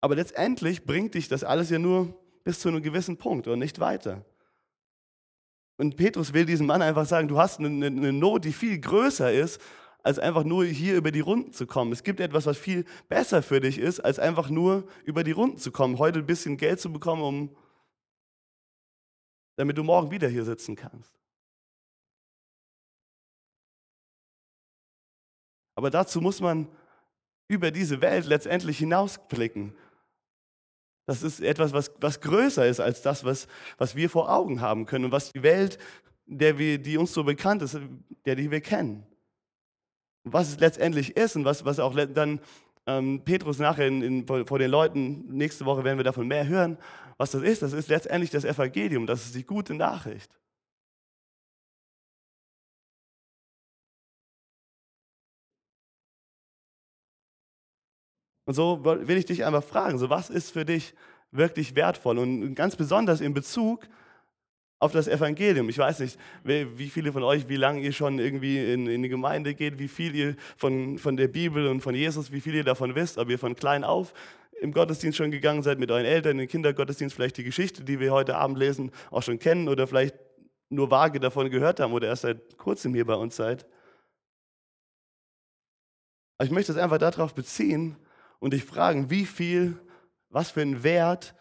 Aber 0.00 0.14
letztendlich 0.14 0.84
bringt 0.84 1.14
dich 1.14 1.26
das 1.26 1.42
alles 1.42 1.70
ja 1.70 1.80
nur 1.80 2.19
bis 2.44 2.60
zu 2.60 2.68
einem 2.68 2.82
gewissen 2.82 3.16
Punkt 3.16 3.46
und 3.48 3.58
nicht 3.58 3.80
weiter. 3.80 4.24
Und 5.76 5.96
Petrus 5.96 6.34
will 6.34 6.44
diesem 6.44 6.66
Mann 6.66 6.82
einfach 6.82 7.06
sagen, 7.06 7.28
du 7.28 7.38
hast 7.38 7.58
eine, 7.58 7.86
eine 7.86 8.12
Not, 8.12 8.44
die 8.44 8.52
viel 8.52 8.78
größer 8.78 9.32
ist, 9.32 9.60
als 10.02 10.18
einfach 10.18 10.44
nur 10.44 10.64
hier 10.64 10.96
über 10.96 11.10
die 11.10 11.20
Runden 11.20 11.52
zu 11.52 11.66
kommen. 11.66 11.92
Es 11.92 12.02
gibt 12.02 12.20
etwas, 12.20 12.46
was 12.46 12.58
viel 12.58 12.84
besser 13.08 13.42
für 13.42 13.60
dich 13.60 13.78
ist, 13.78 14.00
als 14.00 14.18
einfach 14.18 14.50
nur 14.50 14.86
über 15.04 15.24
die 15.24 15.32
Runden 15.32 15.58
zu 15.58 15.72
kommen, 15.72 15.98
heute 15.98 16.20
ein 16.20 16.26
bisschen 16.26 16.56
Geld 16.56 16.80
zu 16.80 16.92
bekommen, 16.92 17.22
um, 17.22 17.56
damit 19.56 19.76
du 19.76 19.82
morgen 19.82 20.10
wieder 20.10 20.28
hier 20.28 20.44
sitzen 20.44 20.76
kannst. 20.76 21.18
Aber 25.74 25.90
dazu 25.90 26.20
muss 26.20 26.40
man 26.40 26.68
über 27.48 27.70
diese 27.70 28.00
Welt 28.00 28.26
letztendlich 28.26 28.78
hinausblicken 28.78 29.74
das 31.10 31.24
ist 31.24 31.40
etwas, 31.40 31.72
was, 31.72 31.90
was 32.00 32.20
größer 32.20 32.64
ist 32.68 32.78
als 32.78 33.02
das, 33.02 33.24
was, 33.24 33.48
was 33.78 33.96
wir 33.96 34.08
vor 34.08 34.32
Augen 34.32 34.60
haben 34.60 34.86
können 34.86 35.06
und 35.06 35.10
was 35.10 35.32
die 35.32 35.42
Welt, 35.42 35.76
der 36.24 36.56
wir, 36.56 36.78
die 36.78 36.96
uns 36.96 37.12
so 37.12 37.24
bekannt 37.24 37.62
ist, 37.62 37.76
der 38.24 38.36
die 38.36 38.48
wir 38.48 38.60
kennen. 38.60 39.04
Was 40.22 40.50
es 40.50 40.60
letztendlich 40.60 41.16
ist 41.16 41.34
und 41.34 41.44
was, 41.44 41.64
was 41.64 41.80
auch 41.80 41.96
dann 41.96 42.38
ähm, 42.86 43.22
Petrus 43.24 43.58
nachher 43.58 43.88
in, 43.88 44.02
in, 44.02 44.46
vor 44.46 44.60
den 44.60 44.70
Leuten, 44.70 45.26
nächste 45.36 45.64
Woche 45.64 45.82
werden 45.82 45.98
wir 45.98 46.04
davon 46.04 46.28
mehr 46.28 46.46
hören, 46.46 46.78
was 47.16 47.32
das 47.32 47.42
ist. 47.42 47.62
Das 47.62 47.72
ist 47.72 47.88
letztendlich 47.88 48.30
das 48.30 48.44
Evangelium, 48.44 49.04
das 49.08 49.24
ist 49.24 49.34
die 49.34 49.44
gute 49.44 49.74
Nachricht. 49.74 50.30
Und 58.50 58.54
so 58.54 58.84
will 58.84 59.16
ich 59.16 59.26
dich 59.26 59.44
einfach 59.44 59.62
fragen, 59.62 59.96
so 59.96 60.10
was 60.10 60.28
ist 60.28 60.50
für 60.50 60.64
dich 60.64 60.92
wirklich 61.30 61.76
wertvoll 61.76 62.18
und 62.18 62.56
ganz 62.56 62.74
besonders 62.74 63.20
in 63.20 63.32
Bezug 63.32 63.86
auf 64.80 64.90
das 64.90 65.06
Evangelium. 65.06 65.68
Ich 65.68 65.78
weiß 65.78 66.00
nicht, 66.00 66.18
wie 66.42 66.88
viele 66.88 67.12
von 67.12 67.22
euch, 67.22 67.48
wie 67.48 67.54
lange 67.54 67.80
ihr 67.80 67.92
schon 67.92 68.18
irgendwie 68.18 68.58
in, 68.72 68.88
in 68.88 69.04
die 69.04 69.08
Gemeinde 69.08 69.54
geht, 69.54 69.78
wie 69.78 69.86
viel 69.86 70.16
ihr 70.16 70.36
von, 70.56 70.98
von 70.98 71.16
der 71.16 71.28
Bibel 71.28 71.68
und 71.68 71.80
von 71.80 71.94
Jesus, 71.94 72.32
wie 72.32 72.40
viel 72.40 72.56
ihr 72.56 72.64
davon 72.64 72.96
wisst, 72.96 73.18
ob 73.18 73.30
ihr 73.30 73.38
von 73.38 73.54
klein 73.54 73.84
auf 73.84 74.14
im 74.60 74.72
Gottesdienst 74.72 75.16
schon 75.16 75.30
gegangen 75.30 75.62
seid 75.62 75.78
mit 75.78 75.92
euren 75.92 76.04
Eltern, 76.04 76.40
im 76.40 76.48
Kindergottesdienst, 76.48 77.14
vielleicht 77.14 77.36
die 77.36 77.44
Geschichte, 77.44 77.84
die 77.84 78.00
wir 78.00 78.10
heute 78.10 78.34
Abend 78.34 78.58
lesen, 78.58 78.90
auch 79.12 79.22
schon 79.22 79.38
kennen 79.38 79.68
oder 79.68 79.86
vielleicht 79.86 80.16
nur 80.70 80.90
vage 80.90 81.20
davon 81.20 81.50
gehört 81.50 81.78
haben 81.78 81.92
oder 81.92 82.08
erst 82.08 82.22
seit 82.22 82.58
kurzem 82.58 82.94
hier 82.94 83.06
bei 83.06 83.14
uns 83.14 83.36
seid. 83.36 83.64
Aber 86.36 86.46
ich 86.46 86.50
möchte 86.50 86.72
es 86.72 86.78
einfach 86.78 86.98
darauf 86.98 87.32
beziehen, 87.32 87.94
und 88.40 88.52
dich 88.52 88.64
fragen, 88.64 89.10
wie 89.10 89.24
viel, 89.24 89.78
was 90.28 90.50
für 90.50 90.62
einen 90.62 90.82
Wert 90.82 91.36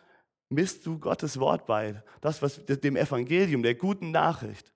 misst 0.49 0.85
du 0.85 0.99
Gottes 0.99 1.39
Wort 1.39 1.65
bei? 1.65 2.03
Das, 2.21 2.41
was 2.43 2.63
dem 2.65 2.95
Evangelium, 2.95 3.63
der 3.63 3.75
guten 3.75 4.11
Nachricht. 4.11 4.71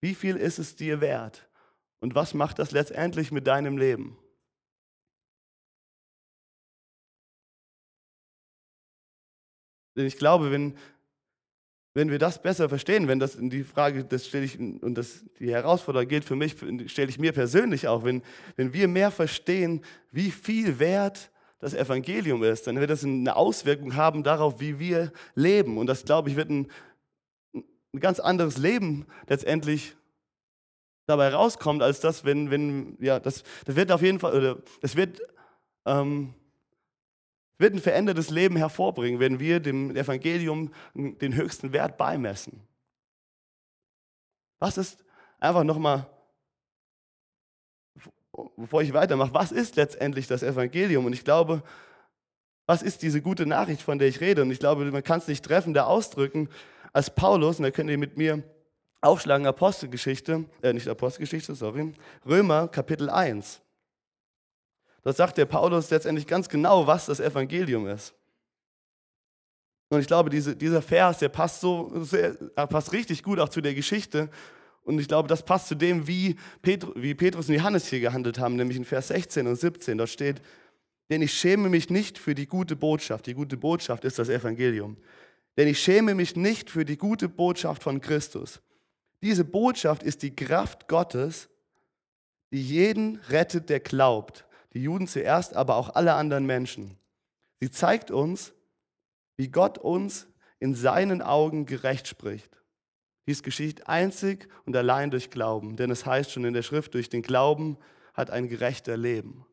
Wie 0.00 0.14
viel 0.14 0.36
ist 0.36 0.58
es 0.58 0.76
dir 0.76 1.00
wert? 1.00 1.48
Und 2.00 2.14
was 2.14 2.34
macht 2.34 2.58
das 2.58 2.72
letztendlich 2.72 3.30
mit 3.30 3.46
deinem 3.46 3.78
Leben? 3.78 4.18
Denn 9.96 10.06
ich 10.06 10.16
glaube, 10.16 10.50
wenn, 10.50 10.76
wenn 11.94 12.10
wir 12.10 12.18
das 12.18 12.42
besser 12.42 12.68
verstehen, 12.68 13.08
wenn 13.08 13.18
das 13.18 13.34
in 13.34 13.50
die 13.50 13.64
Frage, 13.64 14.04
das 14.04 14.26
stelle 14.26 14.44
ich, 14.44 14.58
und 14.58 14.94
das, 14.94 15.24
die 15.38 15.52
Herausforderung 15.52 16.08
gilt 16.08 16.24
für 16.24 16.36
mich, 16.36 16.56
stelle 16.90 17.10
ich 17.10 17.18
mir 17.18 17.32
persönlich 17.32 17.86
auch, 17.86 18.02
wenn, 18.02 18.22
wenn 18.56 18.72
wir 18.72 18.88
mehr 18.88 19.10
verstehen, 19.10 19.84
wie 20.10 20.30
viel 20.30 20.78
Wert 20.78 21.30
das 21.62 21.74
Evangelium 21.74 22.42
ist, 22.42 22.66
dann 22.66 22.80
wird 22.80 22.90
das 22.90 23.04
eine 23.04 23.36
Auswirkung 23.36 23.94
haben 23.94 24.24
darauf, 24.24 24.58
wie 24.58 24.80
wir 24.80 25.12
leben. 25.36 25.78
Und 25.78 25.86
das, 25.86 26.04
glaube 26.04 26.28
ich, 26.28 26.34
wird 26.34 26.50
ein, 26.50 26.66
ein 27.54 28.00
ganz 28.00 28.18
anderes 28.18 28.58
Leben 28.58 29.06
letztendlich 29.28 29.94
dabei 31.06 31.28
rauskommt, 31.28 31.80
als 31.80 32.00
das, 32.00 32.24
wenn, 32.24 32.50
wenn 32.50 32.96
ja, 33.00 33.20
das, 33.20 33.44
das 33.64 33.76
wird 33.76 33.92
auf 33.92 34.02
jeden 34.02 34.18
Fall, 34.18 34.36
oder 34.36 34.58
das 34.80 34.96
wird, 34.96 35.20
ähm, 35.86 36.34
wird 37.58 37.74
ein 37.74 37.80
verändertes 37.80 38.30
Leben 38.30 38.56
hervorbringen, 38.56 39.20
wenn 39.20 39.38
wir 39.38 39.60
dem 39.60 39.94
Evangelium 39.94 40.72
den 40.94 41.36
höchsten 41.36 41.72
Wert 41.72 41.96
beimessen. 41.96 42.60
Was 44.58 44.78
ist, 44.78 45.04
einfach 45.38 45.62
nochmal 45.62 46.10
bevor 48.56 48.82
ich 48.82 48.92
weitermache, 48.92 49.34
was 49.34 49.52
ist 49.52 49.76
letztendlich 49.76 50.26
das 50.26 50.42
Evangelium? 50.42 51.06
Und 51.06 51.12
ich 51.12 51.24
glaube, 51.24 51.62
was 52.66 52.82
ist 52.82 53.02
diese 53.02 53.20
gute 53.20 53.46
Nachricht, 53.46 53.82
von 53.82 53.98
der 53.98 54.08
ich 54.08 54.20
rede? 54.20 54.42
Und 54.42 54.50
ich 54.50 54.58
glaube, 54.58 54.84
man 54.90 55.02
kann 55.02 55.18
es 55.18 55.28
nicht 55.28 55.44
treffender 55.44 55.86
ausdrücken 55.86 56.48
als 56.92 57.14
Paulus, 57.14 57.58
und 57.58 57.64
da 57.64 57.70
könnt 57.70 57.90
ihr 57.90 57.98
mit 57.98 58.16
mir 58.16 58.42
aufschlagen, 59.00 59.46
Apostelgeschichte, 59.46 60.44
äh, 60.62 60.72
nicht 60.72 60.88
Apostelgeschichte, 60.88 61.54
sorry, 61.54 61.92
Römer 62.26 62.68
Kapitel 62.68 63.10
1. 63.10 63.60
Dort 65.02 65.16
sagt 65.16 65.36
der 65.36 65.46
Paulus 65.46 65.90
letztendlich 65.90 66.26
ganz 66.26 66.48
genau, 66.48 66.86
was 66.86 67.06
das 67.06 67.18
Evangelium 67.18 67.88
ist. 67.88 68.14
Und 69.88 70.00
ich 70.00 70.06
glaube, 70.06 70.30
diese, 70.30 70.56
dieser 70.56 70.80
Vers, 70.80 71.18
der 71.18 71.28
passt 71.28 71.60
so, 71.60 71.90
sehr, 72.04 72.34
passt 72.54 72.92
richtig 72.92 73.22
gut 73.22 73.40
auch 73.40 73.48
zu 73.48 73.60
der 73.60 73.74
Geschichte, 73.74 74.30
und 74.84 74.98
ich 74.98 75.08
glaube, 75.08 75.28
das 75.28 75.44
passt 75.44 75.68
zu 75.68 75.74
dem, 75.74 76.06
wie, 76.06 76.36
Petru, 76.60 76.92
wie 76.96 77.14
Petrus 77.14 77.48
und 77.48 77.54
Johannes 77.54 77.86
hier 77.86 78.00
gehandelt 78.00 78.38
haben, 78.38 78.56
nämlich 78.56 78.76
in 78.76 78.84
Vers 78.84 79.08
16 79.08 79.46
und 79.46 79.56
17. 79.56 79.96
Dort 79.96 80.10
steht, 80.10 80.42
denn 81.10 81.22
ich 81.22 81.32
schäme 81.32 81.68
mich 81.68 81.88
nicht 81.90 82.18
für 82.18 82.34
die 82.34 82.46
gute 82.46 82.74
Botschaft. 82.74 83.26
Die 83.26 83.34
gute 83.34 83.56
Botschaft 83.56 84.04
ist 84.04 84.18
das 84.18 84.28
Evangelium. 84.28 84.96
Denn 85.56 85.68
ich 85.68 85.78
schäme 85.78 86.14
mich 86.14 86.34
nicht 86.34 86.70
für 86.70 86.84
die 86.84 86.96
gute 86.96 87.28
Botschaft 87.28 87.82
von 87.82 88.00
Christus. 88.00 88.60
Diese 89.22 89.44
Botschaft 89.44 90.02
ist 90.02 90.22
die 90.22 90.34
Kraft 90.34 90.88
Gottes, 90.88 91.48
die 92.50 92.62
jeden 92.62 93.16
rettet, 93.28 93.68
der 93.68 93.80
glaubt. 93.80 94.46
Die 94.72 94.82
Juden 94.82 95.06
zuerst, 95.06 95.54
aber 95.54 95.76
auch 95.76 95.94
alle 95.94 96.14
anderen 96.14 96.46
Menschen. 96.46 96.96
Sie 97.60 97.70
zeigt 97.70 98.10
uns, 98.10 98.52
wie 99.36 99.48
Gott 99.48 99.78
uns 99.78 100.26
in 100.58 100.74
seinen 100.74 101.22
Augen 101.22 101.66
gerecht 101.66 102.08
spricht. 102.08 102.61
Dies 103.26 103.42
geschieht 103.42 103.86
einzig 103.86 104.48
und 104.64 104.76
allein 104.76 105.10
durch 105.10 105.30
Glauben, 105.30 105.76
denn 105.76 105.90
es 105.90 106.06
heißt 106.06 106.32
schon 106.32 106.44
in 106.44 106.54
der 106.54 106.62
Schrift, 106.62 106.94
durch 106.94 107.08
den 107.08 107.22
Glauben 107.22 107.78
hat 108.14 108.30
ein 108.30 108.48
gerechter 108.48 108.96
Leben. 108.96 109.46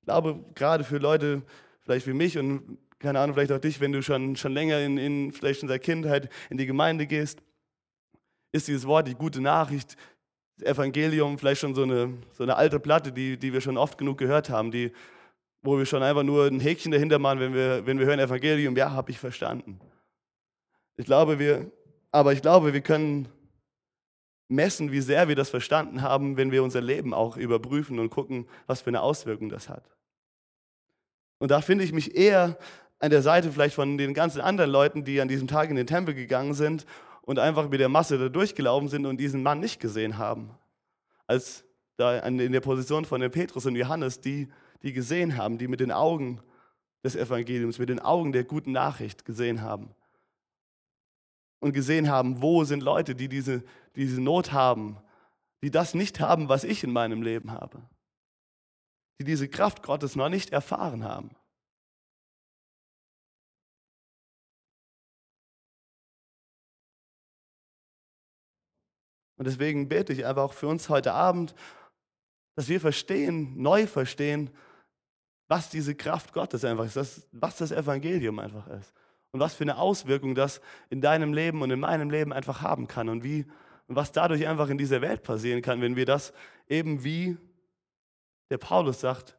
Ich 0.00 0.06
glaube, 0.06 0.44
gerade 0.54 0.84
für 0.84 0.98
Leute 0.98 1.42
vielleicht 1.80 2.06
wie 2.06 2.12
mich 2.12 2.38
und 2.38 2.78
keine 2.98 3.20
Ahnung, 3.20 3.34
vielleicht 3.34 3.52
auch 3.52 3.60
dich, 3.60 3.80
wenn 3.80 3.92
du 3.92 4.02
schon, 4.02 4.36
schon 4.36 4.52
länger 4.52 4.80
in, 4.80 4.96
in, 4.96 5.32
vielleicht 5.32 5.62
in 5.62 5.68
der 5.68 5.78
Kindheit 5.78 6.30
in 6.48 6.56
die 6.56 6.66
Gemeinde 6.66 7.06
gehst, 7.06 7.42
ist 8.52 8.68
dieses 8.68 8.86
Wort, 8.86 9.06
die 9.06 9.14
gute 9.14 9.40
Nachricht, 9.40 9.96
das 10.56 10.68
Evangelium, 10.68 11.38
vielleicht 11.38 11.60
schon 11.60 11.74
so 11.74 11.82
eine, 11.82 12.14
so 12.32 12.42
eine 12.42 12.56
alte 12.56 12.80
Platte, 12.80 13.12
die, 13.12 13.36
die 13.36 13.52
wir 13.52 13.60
schon 13.60 13.76
oft 13.76 13.98
genug 13.98 14.16
gehört 14.18 14.48
haben, 14.48 14.70
die, 14.70 14.92
wo 15.66 15.76
wir 15.76 15.84
schon 15.84 16.02
einfach 16.02 16.22
nur 16.22 16.46
ein 16.46 16.60
Häkchen 16.60 16.92
dahinter 16.92 17.18
machen, 17.18 17.40
wenn 17.40 17.52
wir, 17.52 17.84
wenn 17.84 17.98
wir 17.98 18.06
hören 18.06 18.20
Evangelium, 18.20 18.76
ja, 18.76 18.92
habe 18.92 19.10
ich 19.10 19.18
verstanden. 19.18 19.80
Ich 20.96 21.04
glaube, 21.04 21.38
wir, 21.38 21.70
aber 22.12 22.32
ich 22.32 22.40
glaube, 22.40 22.72
wir 22.72 22.80
können 22.80 23.28
messen, 24.48 24.92
wie 24.92 25.00
sehr 25.00 25.26
wir 25.26 25.34
das 25.34 25.50
verstanden 25.50 26.02
haben, 26.02 26.36
wenn 26.36 26.52
wir 26.52 26.62
unser 26.62 26.80
Leben 26.80 27.12
auch 27.12 27.36
überprüfen 27.36 27.98
und 27.98 28.10
gucken, 28.10 28.46
was 28.66 28.80
für 28.80 28.90
eine 28.90 29.02
Auswirkung 29.02 29.48
das 29.48 29.68
hat. 29.68 29.84
Und 31.38 31.50
da 31.50 31.60
finde 31.60 31.84
ich 31.84 31.92
mich 31.92 32.16
eher 32.16 32.56
an 33.00 33.10
der 33.10 33.22
Seite 33.22 33.50
vielleicht 33.50 33.74
von 33.74 33.98
den 33.98 34.14
ganzen 34.14 34.40
anderen 34.40 34.70
Leuten, 34.70 35.04
die 35.04 35.20
an 35.20 35.28
diesem 35.28 35.48
Tag 35.48 35.68
in 35.68 35.76
den 35.76 35.86
Tempel 35.86 36.14
gegangen 36.14 36.54
sind 36.54 36.86
und 37.22 37.40
einfach 37.40 37.68
mit 37.68 37.80
der 37.80 37.88
Masse 37.88 38.18
da 38.18 38.28
durchgelaufen 38.28 38.88
sind 38.88 39.04
und 39.04 39.18
diesen 39.18 39.42
Mann 39.42 39.58
nicht 39.58 39.80
gesehen 39.80 40.16
haben. 40.16 40.50
Als 41.26 41.64
da 41.96 42.20
in 42.20 42.52
der 42.52 42.60
Position 42.60 43.04
von 43.04 43.20
Petrus 43.30 43.66
und 43.66 43.74
Johannes, 43.74 44.20
die, 44.20 44.48
die 44.82 44.92
gesehen 44.92 45.36
haben, 45.36 45.58
die 45.58 45.68
mit 45.68 45.80
den 45.80 45.92
Augen 45.92 46.40
des 47.04 47.16
Evangeliums, 47.16 47.78
mit 47.78 47.88
den 47.88 48.00
Augen 48.00 48.32
der 48.32 48.44
guten 48.44 48.72
Nachricht 48.72 49.24
gesehen 49.24 49.62
haben. 49.62 49.94
Und 51.60 51.72
gesehen 51.72 52.08
haben, 52.08 52.42
wo 52.42 52.64
sind 52.64 52.82
Leute, 52.82 53.14
die 53.14 53.28
diese, 53.28 53.64
diese 53.94 54.20
Not 54.20 54.52
haben, 54.52 54.98
die 55.62 55.70
das 55.70 55.94
nicht 55.94 56.20
haben, 56.20 56.48
was 56.48 56.64
ich 56.64 56.84
in 56.84 56.92
meinem 56.92 57.22
Leben 57.22 57.52
habe. 57.52 57.82
Die 59.18 59.24
diese 59.24 59.48
Kraft 59.48 59.82
Gottes 59.82 60.16
noch 60.16 60.28
nicht 60.28 60.50
erfahren 60.50 61.04
haben. 61.04 61.30
Und 69.38 69.46
deswegen 69.46 69.88
bete 69.88 70.12
ich 70.12 70.24
einfach 70.26 70.44
auch 70.44 70.52
für 70.52 70.66
uns 70.66 70.88
heute 70.88 71.12
Abend, 71.12 71.54
dass 72.56 72.68
wir 72.68 72.80
verstehen, 72.80 73.60
neu 73.60 73.86
verstehen, 73.86 74.50
was 75.48 75.70
diese 75.70 75.94
Kraft 75.94 76.32
Gottes 76.32 76.64
einfach 76.64 76.84
ist, 76.84 77.28
was 77.32 77.56
das 77.56 77.72
Evangelium 77.72 78.38
einfach 78.38 78.66
ist. 78.68 78.92
Und 79.32 79.40
was 79.40 79.54
für 79.54 79.64
eine 79.64 79.76
Auswirkung 79.76 80.34
das 80.34 80.60
in 80.88 81.00
deinem 81.00 81.32
Leben 81.32 81.62
und 81.62 81.70
in 81.70 81.80
meinem 81.80 82.10
Leben 82.10 82.32
einfach 82.32 82.62
haben 82.62 82.88
kann 82.88 83.08
und 83.08 83.22
wie 83.22 83.46
und 83.88 83.94
was 83.94 84.12
dadurch 84.12 84.46
einfach 84.46 84.68
in 84.68 84.78
dieser 84.78 85.00
Welt 85.00 85.22
passieren 85.22 85.62
kann, 85.62 85.80
wenn 85.80 85.96
wir 85.96 86.06
das 86.06 86.32
eben 86.68 87.04
wie 87.04 87.36
der 88.50 88.58
Paulus 88.58 89.00
sagt, 89.00 89.36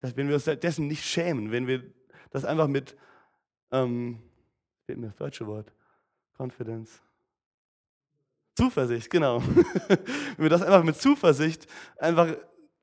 dass 0.00 0.16
wenn 0.16 0.28
wir 0.28 0.34
uns 0.34 0.44
dessen 0.44 0.86
nicht 0.86 1.04
schämen, 1.04 1.50
wenn 1.50 1.66
wir 1.66 1.82
das 2.30 2.44
einfach 2.44 2.68
mit, 2.68 2.96
ähm, 3.72 4.22
fehlt 4.86 4.98
mir 4.98 5.08
das 5.08 5.16
deutsche 5.16 5.46
Wort, 5.46 5.72
Confidence, 6.36 7.02
Zuversicht, 8.56 9.08
genau. 9.10 9.40
Wenn 10.36 10.44
wir 10.44 10.50
das 10.50 10.62
einfach 10.62 10.82
mit 10.82 10.96
Zuversicht 10.96 11.68
einfach 11.96 12.34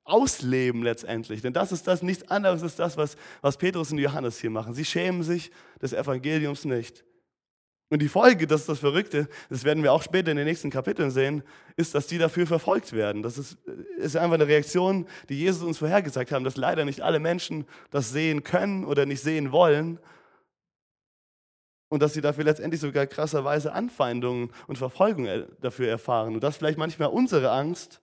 ausleben 0.06 0.84
letztendlich. 0.84 1.42
Denn 1.42 1.54
das 1.54 1.72
ist 1.72 1.88
das, 1.88 2.02
nichts 2.02 2.30
anderes 2.30 2.62
ist 2.62 2.80
das, 2.80 2.96
was, 2.96 3.18
was 3.42 3.58
Petrus 3.58 3.92
und 3.92 3.98
Johannes 3.98 4.40
hier 4.40 4.52
machen. 4.52 4.74
Sie 4.74 4.86
schämen 4.86 5.24
sich 5.24 5.52
des 5.82 5.94
Evangeliums 5.94 6.64
nicht. 6.64 7.04
Und 7.90 8.02
die 8.02 8.10
Folge, 8.10 8.48
das 8.48 8.62
ist 8.62 8.70
das 8.70 8.80
Verrückte, 8.80 9.28
das 9.50 9.64
werden 9.64 9.84
wir 9.84 9.94
auch 9.94 10.02
später 10.02 10.32
in 10.32 10.38
den 10.38 10.48
nächsten 10.48 10.72
Kapiteln 10.72 11.12
sehen, 11.12 11.44
ist, 11.76 11.94
dass 11.94 12.08
die 12.08 12.18
dafür 12.18 12.48
verfolgt 12.48 12.94
werden. 12.94 13.22
Das 13.22 13.38
ist, 13.38 13.58
ist 13.98 14.16
einfach 14.16 14.36
eine 14.36 14.48
Reaktion, 14.48 15.08
die 15.30 15.38
Jesus 15.40 15.62
uns 15.62 15.78
vorhergesagt 15.78 16.32
hat, 16.32 16.46
dass 16.46 16.58
leider 16.58 16.84
nicht 16.84 17.02
alle 17.02 17.20
Menschen 17.20 17.66
das 17.92 18.12
sehen 18.12 18.44
können 18.44 18.86
oder 18.86 19.06
nicht 19.06 19.22
sehen 19.22 19.52
wollen 19.52 20.00
und 21.90 22.02
dass 22.02 22.14
sie 22.14 22.22
dafür 22.22 22.44
letztendlich 22.44 22.82
sogar 22.82 23.06
krasserweise 23.06 23.72
Anfeindungen 23.72 24.52
und 24.66 24.78
Verfolgung 24.78 25.28
dafür 25.62 25.88
erfahren. 25.88 26.34
Und 26.34 26.44
das 26.44 26.56
ist 26.56 26.58
vielleicht 26.58 26.80
manchmal 26.80 27.10
unsere 27.10 27.52
Angst, 27.52 28.02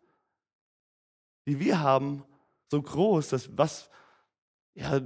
die 1.46 1.58
wir 1.60 1.80
haben, 1.80 2.24
so 2.70 2.80
groß, 2.80 3.28
dass 3.28 3.56
was, 3.56 3.90
ja, 4.74 5.00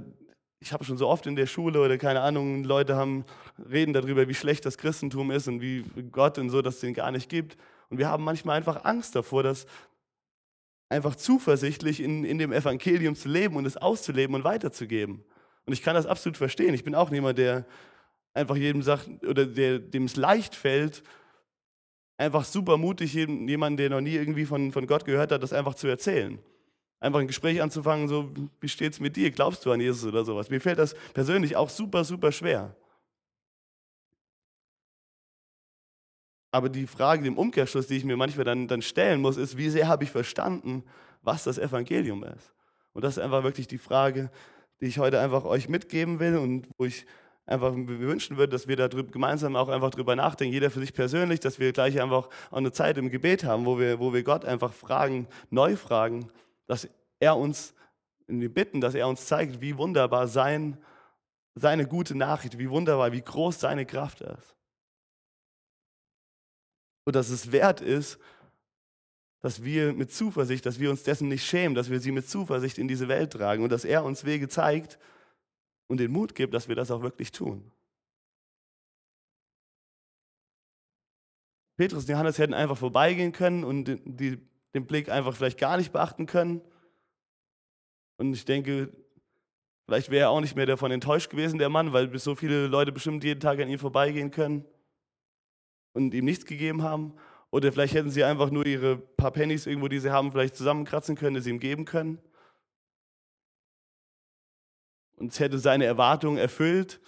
ich 0.59 0.73
habe 0.73 0.83
schon 0.83 0.97
so 0.97 1.07
oft 1.07 1.25
in 1.27 1.35
der 1.35 1.45
Schule 1.45 1.81
oder 1.81 1.97
keine 1.97 2.21
Ahnung, 2.21 2.63
Leute 2.63 2.95
haben, 2.95 3.25
reden 3.69 3.93
darüber, 3.93 4.27
wie 4.27 4.33
schlecht 4.33 4.65
das 4.65 4.77
Christentum 4.77 5.31
ist 5.31 5.47
und 5.47 5.61
wie 5.61 5.83
Gott 6.11 6.37
und 6.37 6.49
so, 6.49 6.61
dass 6.61 6.75
es 6.75 6.81
den 6.81 6.93
gar 6.93 7.11
nicht 7.11 7.29
gibt. 7.29 7.57
Und 7.89 7.97
wir 7.99 8.09
haben 8.09 8.23
manchmal 8.23 8.57
einfach 8.57 8.83
Angst 8.85 9.15
davor, 9.15 9.43
dass 9.43 9.65
einfach 10.89 11.15
zuversichtlich 11.15 11.99
in, 12.01 12.23
in 12.23 12.37
dem 12.37 12.51
Evangelium 12.51 13.15
zu 13.15 13.29
leben 13.29 13.55
und 13.55 13.65
es 13.65 13.77
auszuleben 13.77 14.35
und 14.35 14.43
weiterzugeben. 14.43 15.23
Und 15.65 15.73
ich 15.73 15.83
kann 15.83 15.95
das 15.95 16.05
absolut 16.05 16.37
verstehen. 16.37 16.73
Ich 16.73 16.83
bin 16.83 16.95
auch 16.95 17.09
niemand, 17.09 17.37
der 17.37 17.65
einfach 18.33 18.55
jedem 18.55 18.81
sagt, 18.81 19.09
oder 19.25 19.45
der, 19.45 19.79
dem 19.79 20.05
es 20.05 20.15
leicht 20.15 20.55
fällt, 20.55 21.03
einfach 22.17 22.43
super 22.43 22.77
mutig, 22.77 23.13
jemanden, 23.13 23.77
der 23.77 23.89
noch 23.89 24.01
nie 24.01 24.15
irgendwie 24.15 24.45
von, 24.45 24.71
von 24.71 24.87
Gott 24.87 25.05
gehört 25.05 25.31
hat, 25.31 25.43
das 25.43 25.53
einfach 25.53 25.75
zu 25.75 25.87
erzählen. 25.87 26.39
Einfach 26.99 27.19
ein 27.19 27.27
Gespräch 27.27 27.61
anzufangen, 27.61 28.07
so, 28.07 28.31
wie 28.59 28.69
steht 28.69 28.93
es 28.93 28.99
mit 28.99 29.15
dir? 29.15 29.29
Glaubst 29.29 29.65
du 29.65 29.71
an 29.71 29.79
Jesus 29.79 30.05
oder 30.05 30.25
sowas? 30.25 30.49
Mir 30.49 30.59
fällt 30.59 30.79
das 30.79 30.95
persönlich 31.13 31.55
auch 31.55 31.69
super, 31.69 32.03
super 32.03 32.31
schwer. 32.31 32.75
Aber 36.51 36.69
die 36.69 36.87
Frage 36.87 37.27
im 37.27 37.37
Umkehrschluss, 37.37 37.87
die 37.87 37.97
ich 37.97 38.03
mir 38.03 38.17
manchmal 38.17 38.45
dann, 38.45 38.67
dann 38.67 38.81
stellen 38.81 39.21
muss, 39.21 39.37
ist, 39.37 39.57
wie 39.57 39.69
sehr 39.69 39.87
habe 39.87 40.03
ich 40.05 40.09
verstanden, 40.09 40.83
was 41.21 41.43
das 41.43 41.59
Evangelium 41.59 42.23
ist? 42.23 42.53
Und 42.93 43.03
das 43.03 43.17
ist 43.17 43.23
einfach 43.23 43.43
wirklich 43.43 43.67
die 43.67 43.77
Frage, 43.77 44.31
die 44.81 44.85
ich 44.85 44.97
heute 44.97 45.19
einfach 45.19 45.45
euch 45.45 45.69
mitgeben 45.69 46.19
will 46.19 46.37
und 46.37 46.67
wo 46.77 46.85
ich 46.85 47.05
einfach 47.47 47.73
wünschen 47.73 48.37
würde, 48.37 48.51
dass 48.51 48.67
wir 48.67 48.75
da 48.75 48.87
gemeinsam 48.87 49.55
auch 49.55 49.69
einfach 49.69 49.89
drüber 49.89 50.15
nachdenken, 50.15 50.53
jeder 50.53 50.69
für 50.69 50.81
sich 50.81 50.93
persönlich, 50.93 51.39
dass 51.39 51.59
wir 51.59 51.71
gleich 51.71 51.99
einfach 51.99 52.29
auch 52.51 52.57
eine 52.57 52.73
Zeit 52.73 52.97
im 52.97 53.09
Gebet 53.09 53.45
haben, 53.45 53.65
wo 53.65 53.79
wir, 53.79 53.99
wo 53.99 54.13
wir 54.13 54.21
Gott 54.23 54.45
einfach 54.45 54.73
fragen, 54.73 55.27
neu 55.49 55.77
fragen, 55.77 56.29
dass 56.67 56.87
er 57.19 57.37
uns, 57.37 57.73
bitten, 58.27 58.81
dass 58.81 58.93
er 58.93 59.07
uns 59.07 59.25
zeigt, 59.25 59.61
wie 59.61 59.77
wunderbar 59.77 60.27
sein, 60.27 60.77
seine 61.55 61.87
gute 61.87 62.15
Nachricht, 62.15 62.59
wie 62.59 62.69
wunderbar, 62.69 63.13
wie 63.13 63.21
groß 63.21 63.59
seine 63.59 63.85
Kraft 63.85 64.21
ist. 64.21 64.55
Und 67.05 67.15
dass 67.15 67.29
es 67.29 67.53
wert 67.53 67.79
ist, 67.79 68.19
dass 69.39 69.63
wir 69.63 69.93
mit 69.93 70.11
Zuversicht, 70.11 70.65
dass 70.65 70.79
wir 70.79 70.89
uns 70.89 71.03
dessen 71.03 71.29
nicht 71.29 71.45
schämen, 71.45 71.75
dass 71.75 71.89
wir 71.89 72.01
sie 72.01 72.11
mit 72.11 72.27
Zuversicht 72.29 72.77
in 72.77 72.89
diese 72.89 73.07
Welt 73.07 73.31
tragen 73.31 73.63
und 73.63 73.71
dass 73.71 73.85
er 73.85 74.03
uns 74.03 74.25
Wege 74.25 74.49
zeigt, 74.49 74.99
und 75.87 75.99
den 75.99 76.11
Mut 76.11 76.35
gibt, 76.35 76.53
dass 76.53 76.67
wir 76.67 76.75
das 76.75 76.91
auch 76.91 77.01
wirklich 77.01 77.31
tun. 77.31 77.71
Petrus 81.77 82.03
und 82.03 82.09
Johannes 82.09 82.39
hätten 82.39 82.53
einfach 82.53 82.77
vorbeigehen 82.77 83.31
können 83.31 83.63
und 83.63 83.85
die, 83.85 84.39
den 84.73 84.87
Blick 84.87 85.09
einfach 85.09 85.35
vielleicht 85.35 85.59
gar 85.59 85.77
nicht 85.77 85.91
beachten 85.91 86.25
können. 86.25 86.61
Und 88.17 88.33
ich 88.33 88.45
denke, 88.45 88.91
vielleicht 89.85 90.09
wäre 90.09 90.23
er 90.23 90.29
auch 90.31 90.41
nicht 90.41 90.55
mehr 90.55 90.65
davon 90.65 90.91
enttäuscht 90.91 91.29
gewesen, 91.29 91.59
der 91.59 91.69
Mann, 91.69 91.93
weil 91.93 92.17
so 92.17 92.33
viele 92.35 92.67
Leute 92.67 92.91
bestimmt 92.91 93.23
jeden 93.23 93.39
Tag 93.39 93.59
an 93.59 93.69
ihm 93.69 93.77
vorbeigehen 93.77 94.31
können 94.31 94.65
und 95.93 96.13
ihm 96.15 96.25
nichts 96.25 96.45
gegeben 96.45 96.81
haben. 96.81 97.13
Oder 97.51 97.71
vielleicht 97.71 97.93
hätten 97.93 98.09
sie 98.09 98.23
einfach 98.23 98.49
nur 98.49 98.65
ihre 98.65 98.97
paar 98.97 99.31
Pennies 99.31 99.67
irgendwo, 99.67 99.87
die 99.87 99.99
sie 99.99 100.11
haben, 100.11 100.31
vielleicht 100.31 100.55
zusammenkratzen 100.55 101.15
können, 101.15 101.35
die 101.35 101.41
sie 101.41 101.51
ihm 101.51 101.59
geben 101.59 101.85
können 101.85 102.19
und 105.17 105.33
es 105.33 105.39
hätte 105.39 105.59
seine 105.59 105.85
Erwartungen 105.85 106.37
erfüllt. 106.37 106.99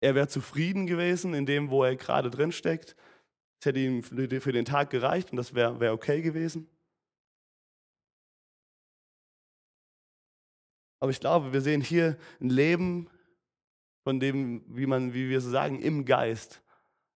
Er 0.00 0.14
wäre 0.14 0.28
zufrieden 0.28 0.86
gewesen 0.86 1.34
in 1.34 1.46
dem, 1.46 1.70
wo 1.70 1.84
er 1.84 1.96
gerade 1.96 2.30
drin 2.30 2.52
steckt. 2.52 2.96
Es 3.60 3.66
hätte 3.66 3.80
ihm 3.80 4.02
für 4.02 4.52
den 4.52 4.64
Tag 4.64 4.90
gereicht 4.90 5.30
und 5.30 5.36
das 5.36 5.54
wäre 5.54 5.80
wär 5.80 5.92
okay 5.92 6.22
gewesen. 6.22 6.68
Aber 11.00 11.10
ich 11.10 11.20
glaube, 11.20 11.52
wir 11.52 11.60
sehen 11.60 11.80
hier 11.80 12.16
ein 12.40 12.50
Leben, 12.50 13.10
von 14.02 14.20
dem, 14.20 14.64
wie, 14.66 14.86
man, 14.86 15.14
wie 15.14 15.28
wir 15.28 15.40
so 15.40 15.50
sagen, 15.50 15.80
im 15.80 16.04
Geist. 16.04 16.62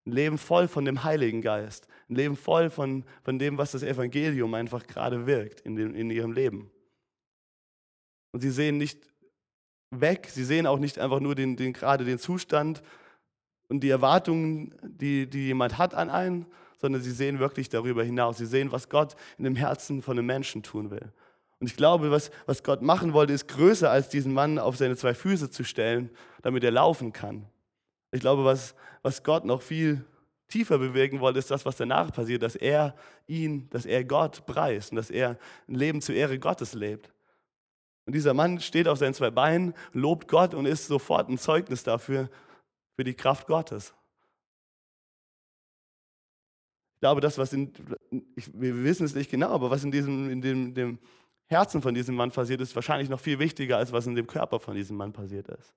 Ein 0.07 0.13
Leben 0.13 0.39
voll 0.39 0.69
von 0.69 0.85
dem 0.85 1.03
Heiligen 1.03 1.43
Geist. 1.43 1.89
Ein 2.09 2.15
Leben 2.15 2.37
voll 2.37 2.71
von, 2.71 3.05
von 3.23 3.39
dem, 3.39 3.59
was 3.59 3.73
das 3.73 3.83
Evangelium 3.83 4.55
einfach 4.55 4.87
gerade 4.87 5.27
wirkt 5.27 5.61
in, 5.63 5.75
dem, 5.75 5.95
in 5.95 6.11
ihrem 6.11 6.33
Leben. 6.33 6.71
Und 8.33 8.41
sie 8.41 8.51
sehen 8.51 8.79
nicht 8.79 9.01
weg. 10.01 10.29
Sie 10.31 10.45
sehen 10.45 10.67
auch 10.67 10.79
nicht 10.79 10.99
einfach 10.99 11.21
nur 11.21 11.35
den, 11.35 11.57
den, 11.57 11.73
gerade 11.73 12.05
den 12.05 12.19
Zustand 12.19 12.83
und 13.69 13.81
die 13.81 13.91
Erwartungen, 13.91 14.75
die, 14.83 15.29
die 15.29 15.47
jemand 15.47 15.79
hat 15.79 15.95
an 15.95 16.11
einen, 16.11 16.47
sondern 16.79 17.03
sie 17.03 17.11
sehen 17.11 17.39
wirklich 17.39 17.69
darüber 17.69 18.05
hinaus. 18.05 18.39
Sie 18.39 18.47
sehen, 18.47 18.73
was 18.73 18.89
Gott 18.89 19.17
in 19.39 19.45
dem 19.45 19.57
Herzen 19.57 20.03
von 20.03 20.19
einem 20.19 20.27
Menschen 20.27 20.63
tun 20.63 20.91
will. 20.91 21.13
Und 21.59 21.69
ich 21.69 21.77
glaube, 21.77 22.11
was, 22.11 22.31
was 22.45 22.63
Gott 22.63 22.83
machen 22.83 23.13
wollte, 23.13 23.33
ist 23.33 23.49
größer 23.49 23.91
als 23.91 24.09
diesen 24.09 24.35
Mann 24.35 24.59
auf 24.59 24.77
seine 24.77 24.97
zwei 24.97 25.15
Füße 25.15 25.51
zu 25.51 25.65
stellen, 25.65 26.11
damit 26.43 26.63
er 26.65 26.71
laufen 26.71 27.13
kann. 27.13 27.47
Ich 28.13 28.21
glaube, 28.21 28.45
was, 28.45 28.75
was 29.03 29.23
Gott 29.23 29.45
noch 29.45 29.63
viel 29.63 30.05
tiefer 30.49 30.79
bewegen 30.79 31.21
wollte, 31.21 31.39
ist 31.39 31.51
das, 31.51 31.65
was 31.65 31.77
danach 31.77 32.13
passiert, 32.13 32.43
dass 32.43 32.57
er 32.57 32.95
ihn, 33.27 33.69
dass 33.71 33.87
er 33.87 34.05
Gott 34.05 34.47
preist 34.47 34.93
und 34.93 34.97
dass 34.97 35.11
er 35.11 35.39
ein 35.67 35.75
Leben 35.75 36.01
zur 36.01 36.15
Ehre 36.15 36.39
Gottes 36.39 36.75
lebt. 36.75 37.11
Und 38.07 38.15
dieser 38.15 38.35
Mann 38.35 38.61
steht 38.61 38.87
auf 38.87 38.99
seinen 38.99 39.15
zwei 39.15 39.31
Beinen, 39.31 39.75
lobt 39.93 40.29
Gott 40.29 40.55
und 40.55 40.65
ist 40.65 40.87
sofort 40.87 41.29
ein 41.29 41.39
Zeugnis 41.39 41.83
dafür, 41.83 42.31
für 42.97 43.05
die 43.05 43.15
Kraft 43.15 43.47
Gottes. 43.49 43.93
Ich 46.95 47.01
glaube, 47.01 47.21
das, 47.21 47.37
was 47.37 47.53
in, 47.53 47.73
wir 48.11 48.85
wissen 48.85 49.05
es 49.05 49.15
nicht 49.15 49.31
genau, 49.31 49.51
aber 49.51 49.71
was 49.71 49.85
in 49.85 49.91
diesem, 49.91 50.31
in 50.31 50.41
dem, 50.41 50.73
dem 50.73 50.99
Herzen 51.47 51.83
von 51.83 51.95
diesem 51.95 52.15
Mann 52.15 52.31
passiert 52.31 52.61
ist, 52.61 52.75
wahrscheinlich 52.75 53.09
noch 53.09 53.21
viel 53.21 53.39
wichtiger, 53.39 53.77
als 53.77 53.93
was 53.93 54.07
in 54.07 54.15
dem 54.15 54.27
Körper 54.27 54.61
von 54.61 54.75
diesem 54.75 54.97
Mann 54.97 55.13
passiert 55.13 55.49
ist. 55.49 55.75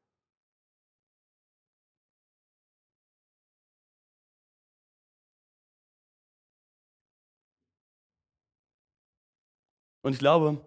Und 10.01 10.13
ich 10.13 10.19
glaube, 10.19 10.65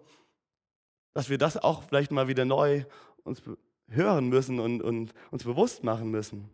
dass 1.13 1.29
wir 1.29 1.37
das 1.37 1.57
auch 1.57 1.83
vielleicht 1.83 2.11
mal 2.11 2.27
wieder 2.27 2.45
neu 2.45 2.85
uns 3.23 3.41
hören 3.87 4.29
müssen 4.29 4.59
und, 4.59 4.81
und 4.81 5.13
uns 5.31 5.43
bewusst 5.43 5.83
machen 5.83 6.09
müssen. 6.09 6.49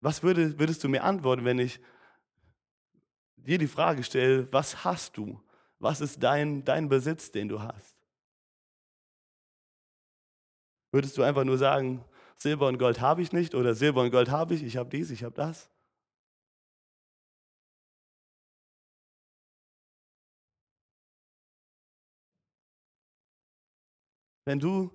Was 0.00 0.22
würde, 0.22 0.58
würdest 0.58 0.82
du 0.82 0.88
mir 0.88 1.04
antworten, 1.04 1.44
wenn 1.44 1.58
ich 1.58 1.80
dir 3.36 3.58
die 3.58 3.68
Frage 3.68 4.02
stelle, 4.02 4.52
was 4.52 4.84
hast 4.84 5.16
du? 5.16 5.40
Was 5.78 6.00
ist 6.00 6.22
dein, 6.22 6.64
dein 6.64 6.88
Besitz, 6.88 7.30
den 7.30 7.48
du 7.48 7.60
hast? 7.60 7.96
Würdest 10.90 11.16
du 11.16 11.22
einfach 11.22 11.44
nur 11.44 11.58
sagen, 11.58 12.04
Silber 12.36 12.68
und 12.68 12.78
Gold 12.78 13.00
habe 13.00 13.22
ich 13.22 13.32
nicht 13.32 13.54
oder 13.54 13.74
Silber 13.74 14.02
und 14.02 14.10
Gold 14.10 14.30
habe 14.30 14.54
ich, 14.54 14.62
ich 14.62 14.76
habe 14.76 14.90
dies, 14.90 15.10
ich 15.10 15.24
habe 15.24 15.34
das? 15.34 15.70
Wenn 24.44 24.58
du 24.58 24.90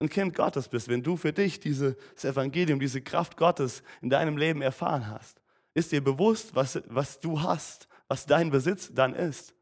ein 0.00 0.08
Kind 0.08 0.34
Gottes 0.34 0.68
bist, 0.68 0.88
wenn 0.88 1.02
du 1.02 1.16
für 1.16 1.32
dich 1.32 1.60
dieses 1.60 1.96
Evangelium, 2.22 2.80
diese 2.80 3.00
Kraft 3.00 3.36
Gottes 3.36 3.82
in 4.02 4.10
deinem 4.10 4.36
Leben 4.36 4.62
erfahren 4.62 5.08
hast, 5.08 5.40
ist 5.74 5.92
dir 5.92 6.02
bewusst, 6.02 6.54
was, 6.54 6.82
was 6.86 7.20
du 7.20 7.40
hast, 7.40 7.88
was 8.08 8.26
dein 8.26 8.50
Besitz 8.50 8.92
dann 8.92 9.14
ist. 9.14 9.54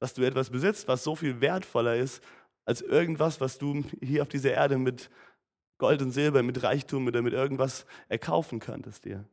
Dass 0.00 0.14
du 0.14 0.22
etwas 0.22 0.50
besitzt, 0.50 0.88
was 0.88 1.04
so 1.04 1.14
viel 1.14 1.40
wertvoller 1.40 1.96
ist 1.96 2.22
als 2.64 2.80
irgendwas, 2.80 3.40
was 3.40 3.58
du 3.58 3.84
hier 4.00 4.22
auf 4.22 4.28
dieser 4.28 4.52
Erde 4.52 4.78
mit 4.78 5.10
Gold 5.78 6.00
und 6.02 6.12
Silber, 6.12 6.42
mit 6.42 6.62
Reichtum 6.62 7.06
oder 7.06 7.22
mit 7.22 7.32
irgendwas 7.32 7.86
erkaufen 8.08 8.60
könntest 8.60 9.04
dir. 9.04 9.28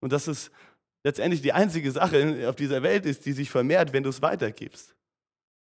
Und 0.00 0.12
das 0.12 0.26
ist 0.26 0.50
letztendlich 1.04 1.42
die 1.42 1.52
einzige 1.52 1.90
Sache 1.90 2.48
auf 2.48 2.56
dieser 2.56 2.82
Welt 2.82 3.06
ist, 3.06 3.26
die 3.26 3.32
sich 3.32 3.50
vermehrt, 3.50 3.92
wenn 3.92 4.02
du 4.02 4.10
es 4.10 4.22
weitergibst. 4.22 4.94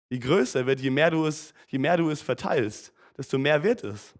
Je 0.09 0.19
größer 0.19 0.65
wird, 0.65 0.81
je 0.81 0.89
mehr 0.89 1.11
du 1.11 1.25
es, 1.25 1.53
je 1.67 1.79
mehr 1.79 1.97
du 1.97 2.09
es 2.09 2.21
verteilst, 2.21 2.93
desto 3.17 3.37
mehr 3.37 3.63
wird 3.63 3.83
es. 3.83 4.13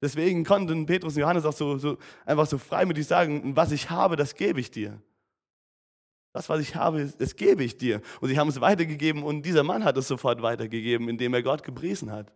Deswegen 0.00 0.44
konnten 0.44 0.86
Petrus 0.86 1.14
und 1.14 1.20
Johannes 1.20 1.44
auch 1.44 1.52
so, 1.52 1.78
so 1.78 1.98
einfach 2.24 2.46
so 2.46 2.58
freimütig 2.58 3.06
sagen, 3.06 3.54
was 3.54 3.70
ich 3.70 3.90
habe, 3.90 4.16
das 4.16 4.34
gebe 4.34 4.58
ich 4.58 4.70
dir. 4.70 5.00
Das, 6.32 6.48
was 6.48 6.60
ich 6.60 6.74
habe, 6.74 7.12
das 7.18 7.36
gebe 7.36 7.62
ich 7.62 7.76
dir. 7.76 8.00
Und 8.20 8.30
sie 8.30 8.38
haben 8.38 8.48
es 8.48 8.60
weitergegeben 8.60 9.22
und 9.22 9.42
dieser 9.42 9.62
Mann 9.62 9.84
hat 9.84 9.96
es 9.98 10.08
sofort 10.08 10.40
weitergegeben, 10.40 11.08
indem 11.08 11.34
er 11.34 11.42
Gott 11.42 11.62
gepriesen 11.62 12.10
hat. 12.10 12.32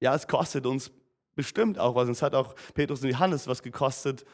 Ja, 0.00 0.14
es 0.14 0.26
kostet 0.26 0.66
uns 0.66 0.90
bestimmt 1.34 1.78
auch 1.78 1.94
was. 1.94 2.08
Es 2.08 2.22
hat 2.22 2.34
auch 2.34 2.54
Petrus 2.74 3.02
und 3.02 3.10
Johannes 3.10 3.46
was 3.46 3.62
gekostet, 3.62 4.24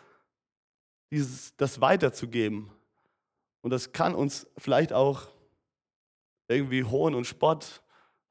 dieses, 1.11 1.57
das 1.57 1.81
weiterzugeben. 1.81 2.71
Und 3.61 3.71
das 3.71 3.93
kann 3.93 4.15
uns 4.15 4.47
vielleicht 4.59 4.93
auch 4.93 5.29
irgendwie 6.49 6.85
Hohn 6.85 7.15
und 7.15 7.27
Spott 7.27 7.83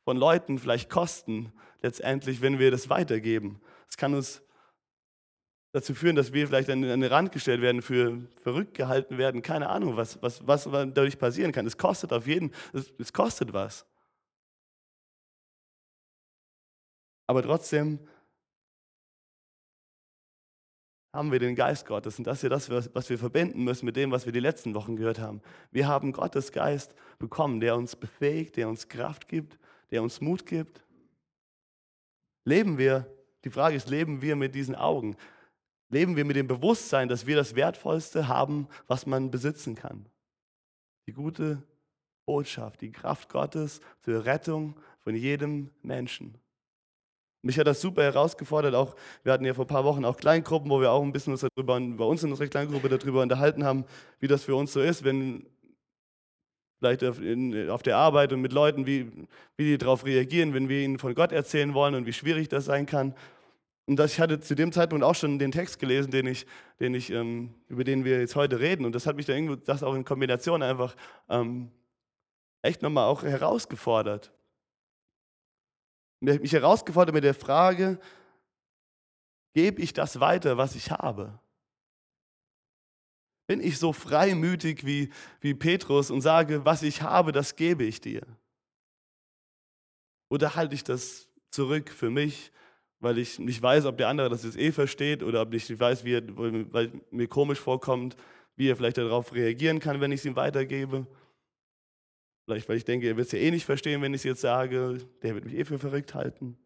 von 0.03 0.17
Leuten 0.17 0.59
vielleicht 0.59 0.89
kosten, 0.89 1.53
letztendlich, 1.81 2.41
wenn 2.41 2.59
wir 2.59 2.71
das 2.71 2.89
weitergeben. 2.89 3.61
Es 3.89 3.97
kann 3.97 4.13
uns 4.13 4.41
dazu 5.71 5.95
führen, 5.95 6.15
dass 6.15 6.33
wir 6.33 6.47
vielleicht 6.47 6.69
an 6.69 6.81
den 6.81 7.03
Rand 7.03 7.31
gestellt 7.31 7.61
werden, 7.61 7.81
für 7.81 8.27
verrückt 8.41 8.75
gehalten 8.75 9.17
werden. 9.17 9.41
Keine 9.41 9.69
Ahnung, 9.69 9.97
was, 9.97 10.21
was, 10.21 10.45
was 10.45 10.65
dadurch 10.65 11.17
passieren 11.17 11.51
kann. 11.51 11.65
Es 11.65 11.77
kostet 11.77 12.13
auf 12.13 12.27
jeden, 12.27 12.51
es, 12.73 12.93
es 12.99 13.11
kostet 13.11 13.53
was. 13.53 13.85
Aber 17.27 17.41
trotzdem 17.41 17.99
haben 21.13 21.31
wir 21.31 21.39
den 21.39 21.55
Geist 21.55 21.85
Gottes. 21.85 22.17
Und 22.17 22.25
das 22.25 22.37
ist 22.37 22.43
ja 22.43 22.49
das, 22.49 22.69
was 22.95 23.09
wir 23.09 23.19
verbinden 23.19 23.63
müssen 23.63 23.85
mit 23.85 23.95
dem, 23.95 24.11
was 24.11 24.25
wir 24.25 24.33
die 24.33 24.39
letzten 24.39 24.73
Wochen 24.73 24.95
gehört 24.95 25.19
haben. 25.19 25.41
Wir 25.71 25.87
haben 25.87 26.11
Gottes 26.11 26.51
Geist 26.51 26.95
bekommen, 27.19 27.59
der 27.59 27.75
uns 27.75 27.95
befähigt, 27.95 28.57
der 28.57 28.67
uns 28.67 28.87
Kraft 28.87 29.27
gibt, 29.27 29.59
der 29.91 30.01
uns 30.01 30.21
Mut 30.21 30.45
gibt. 30.45 30.83
Leben 32.45 32.77
wir, 32.77 33.07
die 33.43 33.51
Frage 33.51 33.75
ist, 33.75 33.89
leben 33.89 34.21
wir 34.21 34.35
mit 34.35 34.55
diesen 34.55 34.75
Augen? 34.75 35.15
Leben 35.89 36.15
wir 36.15 36.25
mit 36.25 36.35
dem 36.35 36.47
Bewusstsein, 36.47 37.07
dass 37.07 37.27
wir 37.27 37.35
das 37.35 37.55
Wertvollste 37.55 38.27
haben, 38.27 38.67
was 38.87 39.05
man 39.05 39.29
besitzen 39.29 39.75
kann? 39.75 40.07
Die 41.05 41.13
gute 41.13 41.61
Botschaft, 42.25 42.81
die 42.81 42.91
Kraft 42.91 43.29
Gottes 43.29 43.81
zur 44.01 44.25
Rettung 44.25 44.75
von 44.99 45.15
jedem 45.15 45.69
Menschen. 45.83 46.39
Mich 47.45 47.59
hat 47.59 47.67
das 47.67 47.81
super 47.81 48.03
herausgefordert. 48.03 48.73
Auch, 48.73 48.95
wir 49.23 49.33
hatten 49.33 49.43
ja 49.43 49.53
vor 49.53 49.65
ein 49.65 49.67
paar 49.67 49.83
Wochen 49.83 50.05
auch 50.05 50.15
Kleingruppen, 50.15 50.71
wo 50.71 50.79
wir 50.79 50.91
auch 50.91 51.03
ein 51.03 51.11
bisschen 51.11 51.33
uns 51.33 51.45
darüber, 51.55 51.77
bei 51.79 52.05
uns 52.05 52.23
in 52.23 52.31
unserer 52.31 52.47
Kleingruppe 52.47 52.87
darüber 52.87 53.21
unterhalten 53.21 53.65
haben, 53.65 53.83
wie 54.19 54.27
das 54.27 54.45
für 54.45 54.55
uns 54.55 54.71
so 54.71 54.81
ist, 54.81 55.03
wenn 55.03 55.45
vielleicht 56.79 57.03
auf, 57.03 57.21
in, 57.21 57.69
auf 57.69 57.83
der 57.83 57.97
Arbeit 57.97 58.31
und 58.31 58.41
mit 58.41 58.53
Leuten, 58.53 58.85
wie, 58.85 59.11
wie 59.57 59.65
die 59.65 59.77
darauf 59.77 60.05
reagieren, 60.05 60.53
wenn 60.53 60.69
wir 60.69 60.81
ihnen 60.81 60.99
von 60.99 61.13
Gott 61.15 61.33
erzählen 61.33 61.73
wollen 61.73 61.95
und 61.95 62.05
wie 62.05 62.13
schwierig 62.13 62.47
das 62.47 62.65
sein 62.65 62.85
kann. 62.85 63.13
Und 63.87 63.97
das, 63.97 64.13
ich 64.13 64.19
hatte 64.21 64.39
zu 64.39 64.55
dem 64.55 64.71
Zeitpunkt 64.71 65.03
auch 65.03 65.15
schon 65.15 65.37
den 65.37 65.51
Text 65.51 65.79
gelesen, 65.79 66.11
den 66.11 66.27
ich, 66.27 66.45
den 66.79 66.95
ich, 66.95 67.09
ähm, 67.11 67.53
über 67.67 67.83
den 67.83 68.05
wir 68.05 68.19
jetzt 68.21 68.37
heute 68.37 68.61
reden. 68.61 68.85
Und 68.85 68.95
das 68.95 69.05
hat 69.05 69.17
mich 69.17 69.25
dann 69.25 69.35
irgendwo, 69.35 69.55
das 69.55 69.83
auch 69.83 69.95
in 69.95 70.05
Kombination 70.05 70.63
einfach 70.63 70.95
ähm, 71.29 71.71
echt 72.61 72.81
nochmal 72.81 73.09
auch 73.09 73.23
herausgefordert 73.23 74.32
mich 76.23 76.53
herausgefordert 76.53 77.13
mit 77.13 77.23
der 77.23 77.33
Frage, 77.33 77.99
gebe 79.53 79.81
ich 79.81 79.93
das 79.93 80.19
weiter, 80.19 80.57
was 80.57 80.75
ich 80.75 80.91
habe? 80.91 81.39
Bin 83.47 83.59
ich 83.59 83.77
so 83.77 83.91
freimütig 83.91 84.85
wie, 84.85 85.11
wie 85.41 85.53
Petrus 85.53 86.09
und 86.09 86.21
sage, 86.21 86.65
was 86.65 86.81
ich 86.81 87.01
habe, 87.01 87.31
das 87.31 87.55
gebe 87.55 87.83
ich 87.83 87.99
dir? 87.99 88.21
Oder 90.29 90.55
halte 90.55 90.75
ich 90.75 90.83
das 90.83 91.27
zurück 91.51 91.89
für 91.89 92.09
mich, 92.09 92.51
weil 92.99 93.17
ich 93.17 93.37
nicht 93.37 93.61
weiß, 93.61 93.85
ob 93.85 93.97
der 93.97 94.07
andere 94.07 94.29
das 94.29 94.43
jetzt 94.43 94.57
eh 94.57 94.71
versteht 94.71 95.21
oder 95.21 95.41
ob 95.41 95.53
ich 95.53 95.69
nicht 95.69 95.79
weiß, 95.79 96.05
wie 96.05 96.13
er, 96.13 96.23
weil 96.73 96.91
mir 97.11 97.27
komisch 97.27 97.59
vorkommt, 97.59 98.15
wie 98.55 98.69
er 98.69 98.77
vielleicht 98.77 98.97
darauf 98.97 99.33
reagieren 99.33 99.79
kann, 99.79 99.99
wenn 99.99 100.11
ich 100.13 100.21
es 100.21 100.25
ihm 100.25 100.37
weitergebe? 100.37 101.05
Vielleicht, 102.45 102.67
weil 102.67 102.77
ich 102.77 102.85
denke, 102.85 103.07
er 103.07 103.15
wird 103.15 103.27
es 103.27 103.31
ja 103.31 103.39
eh 103.39 103.51
nicht 103.51 103.65
verstehen, 103.65 104.01
wenn 104.01 104.13
ich 104.13 104.19
es 104.21 104.25
jetzt 104.25 104.41
sage. 104.41 104.97
Der 105.21 105.33
wird 105.35 105.45
mich 105.45 105.53
eh 105.53 105.63
für 105.63 105.79
verrückt 105.79 106.13
halten. 106.13 106.57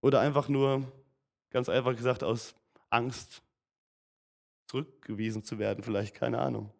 Oder 0.00 0.20
einfach 0.20 0.48
nur, 0.48 0.90
ganz 1.50 1.68
einfach 1.68 1.96
gesagt, 1.96 2.22
aus 2.22 2.54
Angst 2.90 3.42
zurückgewiesen 4.68 5.42
zu 5.42 5.58
werden, 5.58 5.82
vielleicht, 5.82 6.14
keine 6.14 6.38
Ahnung. 6.38 6.72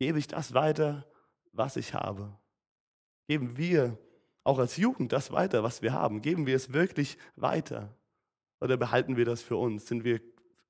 Gebe 0.00 0.18
ich 0.18 0.28
das 0.28 0.54
weiter, 0.54 1.04
was 1.52 1.76
ich 1.76 1.92
habe? 1.92 2.38
Geben 3.26 3.56
wir 3.58 3.98
auch 4.44 4.58
als 4.58 4.76
Jugend 4.76 5.12
das 5.12 5.32
weiter, 5.32 5.62
was 5.62 5.82
wir 5.82 5.92
haben? 5.92 6.22
Geben 6.22 6.46
wir 6.46 6.56
es 6.56 6.72
wirklich 6.72 7.18
weiter? 7.36 7.94
Oder 8.60 8.76
behalten 8.76 9.16
wir 9.16 9.24
das 9.24 9.42
für 9.42 9.56
uns? 9.56 9.86
Sind 9.86 10.04
wir 10.04 10.20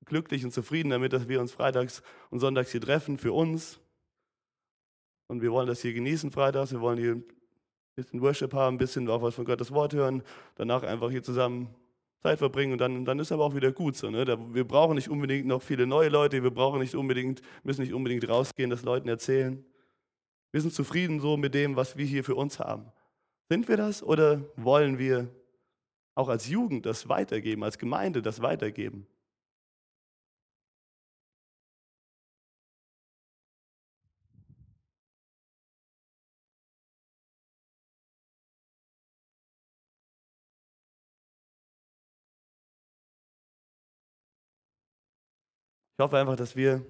glücklich 0.09 0.43
und 0.43 0.51
zufrieden 0.51 0.89
damit, 0.89 1.13
dass 1.13 1.27
wir 1.27 1.39
uns 1.39 1.51
freitags 1.51 2.03
und 2.29 2.39
sonntags 2.39 2.71
hier 2.71 2.81
treffen 2.81 3.17
für 3.17 3.31
uns. 3.31 3.79
Und 5.27 5.41
wir 5.41 5.51
wollen 5.51 5.67
das 5.67 5.81
hier 5.81 5.93
genießen 5.93 6.31
freitags. 6.31 6.71
Wir 6.71 6.81
wollen 6.81 6.97
hier 6.97 7.13
ein 7.13 7.23
bisschen 7.95 8.21
Worship 8.21 8.53
haben, 8.53 8.75
ein 8.75 8.79
bisschen 8.79 9.07
auch 9.09 9.21
was 9.21 9.35
von 9.35 9.45
Gottes 9.45 9.71
Wort 9.71 9.93
hören. 9.93 10.23
Danach 10.55 10.83
einfach 10.83 11.09
hier 11.09 11.23
zusammen 11.23 11.69
Zeit 12.21 12.39
verbringen 12.39 12.73
und 12.73 12.81
dann, 12.81 13.05
dann 13.05 13.19
ist 13.19 13.31
aber 13.31 13.45
auch 13.45 13.55
wieder 13.55 13.71
gut 13.71 13.95
so. 13.95 14.09
Ne? 14.09 14.25
wir 14.53 14.67
brauchen 14.67 14.95
nicht 14.95 15.09
unbedingt 15.09 15.47
noch 15.47 15.61
viele 15.61 15.87
neue 15.87 16.09
Leute. 16.09 16.43
Wir 16.43 16.51
brauchen 16.51 16.79
nicht 16.79 16.95
unbedingt, 16.95 17.41
müssen 17.63 17.81
nicht 17.81 17.93
unbedingt 17.93 18.27
rausgehen, 18.27 18.69
das 18.69 18.83
Leuten 18.83 19.07
erzählen. 19.07 19.63
Wir 20.51 20.61
sind 20.61 20.73
zufrieden 20.73 21.19
so 21.19 21.37
mit 21.37 21.53
dem, 21.53 21.75
was 21.75 21.95
wir 21.95 22.05
hier 22.05 22.23
für 22.23 22.35
uns 22.35 22.59
haben. 22.59 22.91
Sind 23.49 23.67
wir 23.67 23.77
das 23.77 24.03
oder 24.03 24.41
wollen 24.55 24.99
wir 24.99 25.29
auch 26.15 26.27
als 26.27 26.49
Jugend 26.49 26.85
das 26.85 27.07
weitergeben, 27.07 27.63
als 27.63 27.77
Gemeinde 27.77 28.21
das 28.21 28.41
weitergeben? 28.41 29.07
Ich 45.99 46.01
hoffe 46.01 46.17
einfach, 46.17 46.37
dass 46.37 46.55
wir 46.55 46.85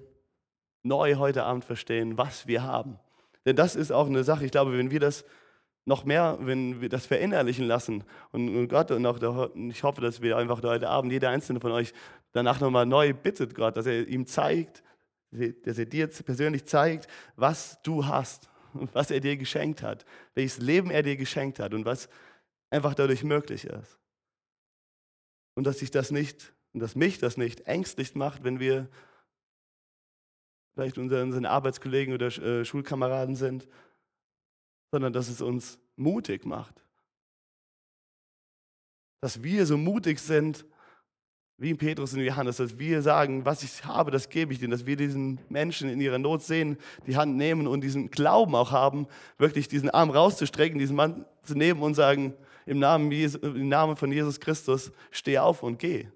neu 0.84 1.16
heute 1.16 1.42
Abend 1.42 1.64
verstehen, 1.64 2.16
was 2.16 2.46
wir 2.46 2.62
haben. 2.62 2.96
Denn 3.44 3.56
das 3.56 3.74
ist 3.74 3.90
auch 3.90 4.06
eine 4.06 4.22
Sache, 4.22 4.44
ich 4.44 4.52
glaube, 4.52 4.78
wenn 4.78 4.92
wir 4.92 5.00
das 5.00 5.24
noch 5.84 6.04
mehr, 6.04 6.38
wenn 6.42 6.80
wir 6.80 6.88
das 6.88 7.06
verinnerlichen 7.06 7.66
lassen 7.66 8.04
und, 8.30 8.68
Gott 8.68 8.92
und 8.92 9.04
auch 9.06 9.18
der, 9.18 9.50
ich 9.68 9.82
hoffe, 9.82 10.00
dass 10.00 10.22
wir 10.22 10.36
einfach 10.36 10.62
heute 10.62 10.88
Abend, 10.88 11.10
jeder 11.10 11.30
einzelne 11.30 11.58
von 11.58 11.72
euch 11.72 11.92
danach 12.30 12.60
nochmal 12.60 12.86
neu 12.86 13.12
bittet 13.12 13.56
Gott, 13.56 13.76
dass 13.76 13.86
er 13.86 14.06
ihm 14.06 14.28
zeigt, 14.28 14.84
dass 15.32 15.78
er 15.78 15.86
dir 15.86 16.06
persönlich 16.06 16.66
zeigt, 16.66 17.08
was 17.34 17.82
du 17.82 18.06
hast, 18.06 18.48
was 18.92 19.10
er 19.10 19.18
dir 19.18 19.36
geschenkt 19.36 19.82
hat, 19.82 20.04
welches 20.36 20.58
Leben 20.58 20.92
er 20.92 21.02
dir 21.02 21.16
geschenkt 21.16 21.58
hat 21.58 21.74
und 21.74 21.84
was 21.84 22.08
einfach 22.70 22.94
dadurch 22.94 23.24
möglich 23.24 23.64
ist. 23.64 23.98
Und 25.56 25.64
dass 25.64 25.80
sich 25.80 25.90
das 25.90 26.12
nicht, 26.12 26.54
und 26.72 26.80
dass 26.80 26.94
mich 26.94 27.18
das 27.18 27.36
nicht 27.36 27.66
ängstlich 27.66 28.14
macht, 28.14 28.44
wenn 28.44 28.60
wir 28.60 28.88
vielleicht 30.74 30.98
unseren 30.98 31.46
Arbeitskollegen 31.46 32.14
oder 32.14 32.26
äh, 32.26 32.64
Schulkameraden 32.64 33.36
sind, 33.36 33.68
sondern 34.92 35.12
dass 35.12 35.28
es 35.28 35.40
uns 35.40 35.78
mutig 35.96 36.44
macht. 36.46 36.82
Dass 39.20 39.42
wir 39.42 39.66
so 39.66 39.76
mutig 39.76 40.20
sind, 40.20 40.64
wie 41.58 41.74
Petrus 41.74 42.14
und 42.14 42.20
Johannes, 42.20 42.56
dass 42.56 42.78
wir 42.78 43.02
sagen, 43.02 43.44
was 43.44 43.62
ich 43.62 43.84
habe, 43.84 44.10
das 44.10 44.30
gebe 44.30 44.52
ich 44.52 44.60
dir, 44.60 44.68
dass 44.68 44.86
wir 44.86 44.96
diesen 44.96 45.38
Menschen 45.50 45.90
in 45.90 46.00
ihrer 46.00 46.18
Not 46.18 46.42
sehen, 46.42 46.78
die 47.06 47.18
Hand 47.18 47.36
nehmen 47.36 47.66
und 47.66 47.82
diesen 47.82 48.10
Glauben 48.10 48.54
auch 48.54 48.70
haben, 48.70 49.06
wirklich 49.36 49.68
diesen 49.68 49.90
Arm 49.90 50.08
rauszustrecken, 50.08 50.78
diesen 50.78 50.96
Mann 50.96 51.26
zu 51.42 51.54
nehmen 51.54 51.82
und 51.82 51.94
sagen, 51.94 52.32
im 52.64 52.78
Namen, 52.78 53.12
Jesu, 53.12 53.38
im 53.40 53.68
Namen 53.68 53.96
von 53.96 54.10
Jesus 54.10 54.40
Christus, 54.40 54.90
steh 55.10 55.38
auf 55.38 55.62
und 55.62 55.78
geh. 55.78 56.08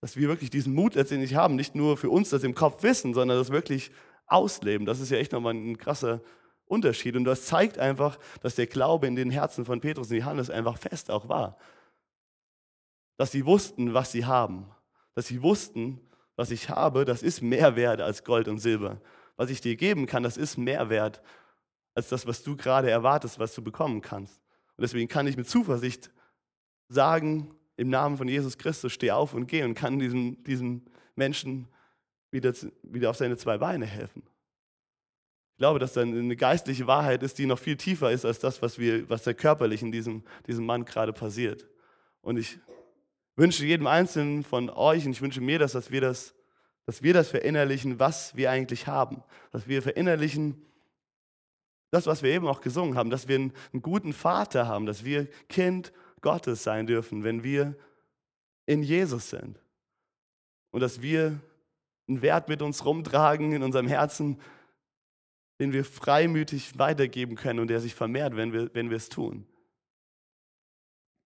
Dass 0.00 0.16
wir 0.16 0.28
wirklich 0.28 0.50
diesen 0.50 0.74
Mut 0.74 0.94
letztendlich 0.94 1.34
haben, 1.34 1.56
nicht 1.56 1.74
nur 1.74 1.96
für 1.96 2.10
uns 2.10 2.30
das 2.30 2.42
im 2.42 2.54
Kopf 2.54 2.82
wissen, 2.82 3.12
sondern 3.14 3.38
das 3.38 3.50
wirklich 3.50 3.90
ausleben. 4.26 4.86
Das 4.86 5.00
ist 5.00 5.10
ja 5.10 5.18
echt 5.18 5.32
nochmal 5.32 5.54
ein 5.54 5.76
krasser 5.76 6.20
Unterschied. 6.64 7.16
Und 7.16 7.24
das 7.24 7.46
zeigt 7.46 7.78
einfach, 7.78 8.18
dass 8.40 8.54
der 8.54 8.66
Glaube 8.66 9.06
in 9.06 9.16
den 9.16 9.30
Herzen 9.30 9.64
von 9.64 9.80
Petrus 9.80 10.10
und 10.10 10.16
Johannes 10.16 10.50
einfach 10.50 10.78
fest 10.78 11.10
auch 11.10 11.28
war. 11.28 11.58
Dass 13.16 13.32
sie 13.32 13.44
wussten, 13.44 13.92
was 13.92 14.12
sie 14.12 14.24
haben. 14.24 14.70
Dass 15.14 15.26
sie 15.26 15.42
wussten, 15.42 16.00
was 16.36 16.50
ich 16.50 16.70
habe, 16.70 17.04
das 17.04 17.22
ist 17.22 17.42
mehr 17.42 17.76
wert 17.76 18.00
als 18.00 18.24
Gold 18.24 18.48
und 18.48 18.58
Silber. 18.58 19.00
Was 19.36 19.50
ich 19.50 19.60
dir 19.60 19.76
geben 19.76 20.06
kann, 20.06 20.22
das 20.22 20.36
ist 20.36 20.56
mehr 20.56 20.88
wert 20.88 21.20
als 21.94 22.08
das, 22.08 22.26
was 22.26 22.42
du 22.42 22.56
gerade 22.56 22.90
erwartest, 22.90 23.38
was 23.38 23.54
du 23.54 23.62
bekommen 23.62 24.00
kannst. 24.00 24.40
Und 24.76 24.82
deswegen 24.82 25.08
kann 25.08 25.26
ich 25.26 25.36
mit 25.36 25.48
Zuversicht 25.48 26.10
sagen, 26.88 27.54
im 27.80 27.88
Namen 27.88 28.16
von 28.16 28.28
Jesus 28.28 28.58
Christus, 28.58 28.92
steh 28.92 29.10
auf 29.10 29.34
und 29.34 29.46
geh 29.46 29.62
und 29.62 29.74
kann 29.74 29.98
diesem, 29.98 30.42
diesem 30.44 30.82
Menschen 31.16 31.68
wieder, 32.30 32.52
wieder 32.82 33.10
auf 33.10 33.16
seine 33.16 33.36
zwei 33.36 33.58
Beine 33.58 33.86
helfen 33.86 34.22
glaube, 35.60 35.78
dass 35.78 35.92
da 35.92 36.00
eine 36.00 36.36
geistliche 36.36 36.86
Wahrheit 36.86 37.22
ist, 37.22 37.36
die 37.36 37.44
noch 37.44 37.58
viel 37.58 37.76
tiefer 37.76 38.10
ist 38.10 38.24
als 38.24 38.38
das, 38.38 38.62
was, 38.62 38.78
wir, 38.78 39.10
was 39.10 39.24
da 39.24 39.34
körperlich 39.34 39.82
in 39.82 39.92
diesem, 39.92 40.24
diesem 40.46 40.64
Mann 40.64 40.86
gerade 40.86 41.12
passiert. 41.12 41.68
Und 42.22 42.38
ich 42.38 42.58
wünsche 43.36 43.66
jedem 43.66 43.86
Einzelnen 43.86 44.42
von 44.42 44.70
euch 44.70 45.04
und 45.04 45.12
ich 45.12 45.20
wünsche 45.20 45.42
mir 45.42 45.58
das, 45.58 45.72
dass 45.72 45.90
wir 45.90 46.00
das, 46.00 46.34
dass 46.86 47.02
wir 47.02 47.12
das 47.12 47.28
verinnerlichen, 47.28 48.00
was 48.00 48.34
wir 48.34 48.50
eigentlich 48.50 48.86
haben. 48.86 49.22
Dass 49.52 49.68
wir 49.68 49.82
verinnerlichen, 49.82 50.64
das, 51.90 52.06
was 52.06 52.22
wir 52.22 52.30
eben 52.30 52.46
auch 52.46 52.62
gesungen 52.62 52.96
haben, 52.96 53.10
dass 53.10 53.28
wir 53.28 53.36
einen, 53.36 53.52
einen 53.74 53.82
guten 53.82 54.14
Vater 54.14 54.66
haben, 54.66 54.86
dass 54.86 55.04
wir 55.04 55.28
Kind 55.50 55.92
Gottes 56.20 56.62
sein 56.62 56.86
dürfen, 56.86 57.24
wenn 57.24 57.42
wir 57.42 57.74
in 58.66 58.82
Jesus 58.82 59.30
sind. 59.30 59.58
Und 60.70 60.80
dass 60.80 61.02
wir 61.02 61.40
einen 62.08 62.22
Wert 62.22 62.48
mit 62.48 62.62
uns 62.62 62.84
rumtragen 62.84 63.52
in 63.52 63.62
unserem 63.62 63.86
Herzen, 63.86 64.40
den 65.58 65.72
wir 65.72 65.84
freimütig 65.84 66.78
weitergeben 66.78 67.36
können 67.36 67.60
und 67.60 67.68
der 67.68 67.80
sich 67.80 67.94
vermehrt, 67.94 68.36
wenn 68.36 68.52
wir, 68.52 68.74
wenn 68.74 68.90
wir 68.90 68.96
es 68.96 69.08
tun. 69.08 69.46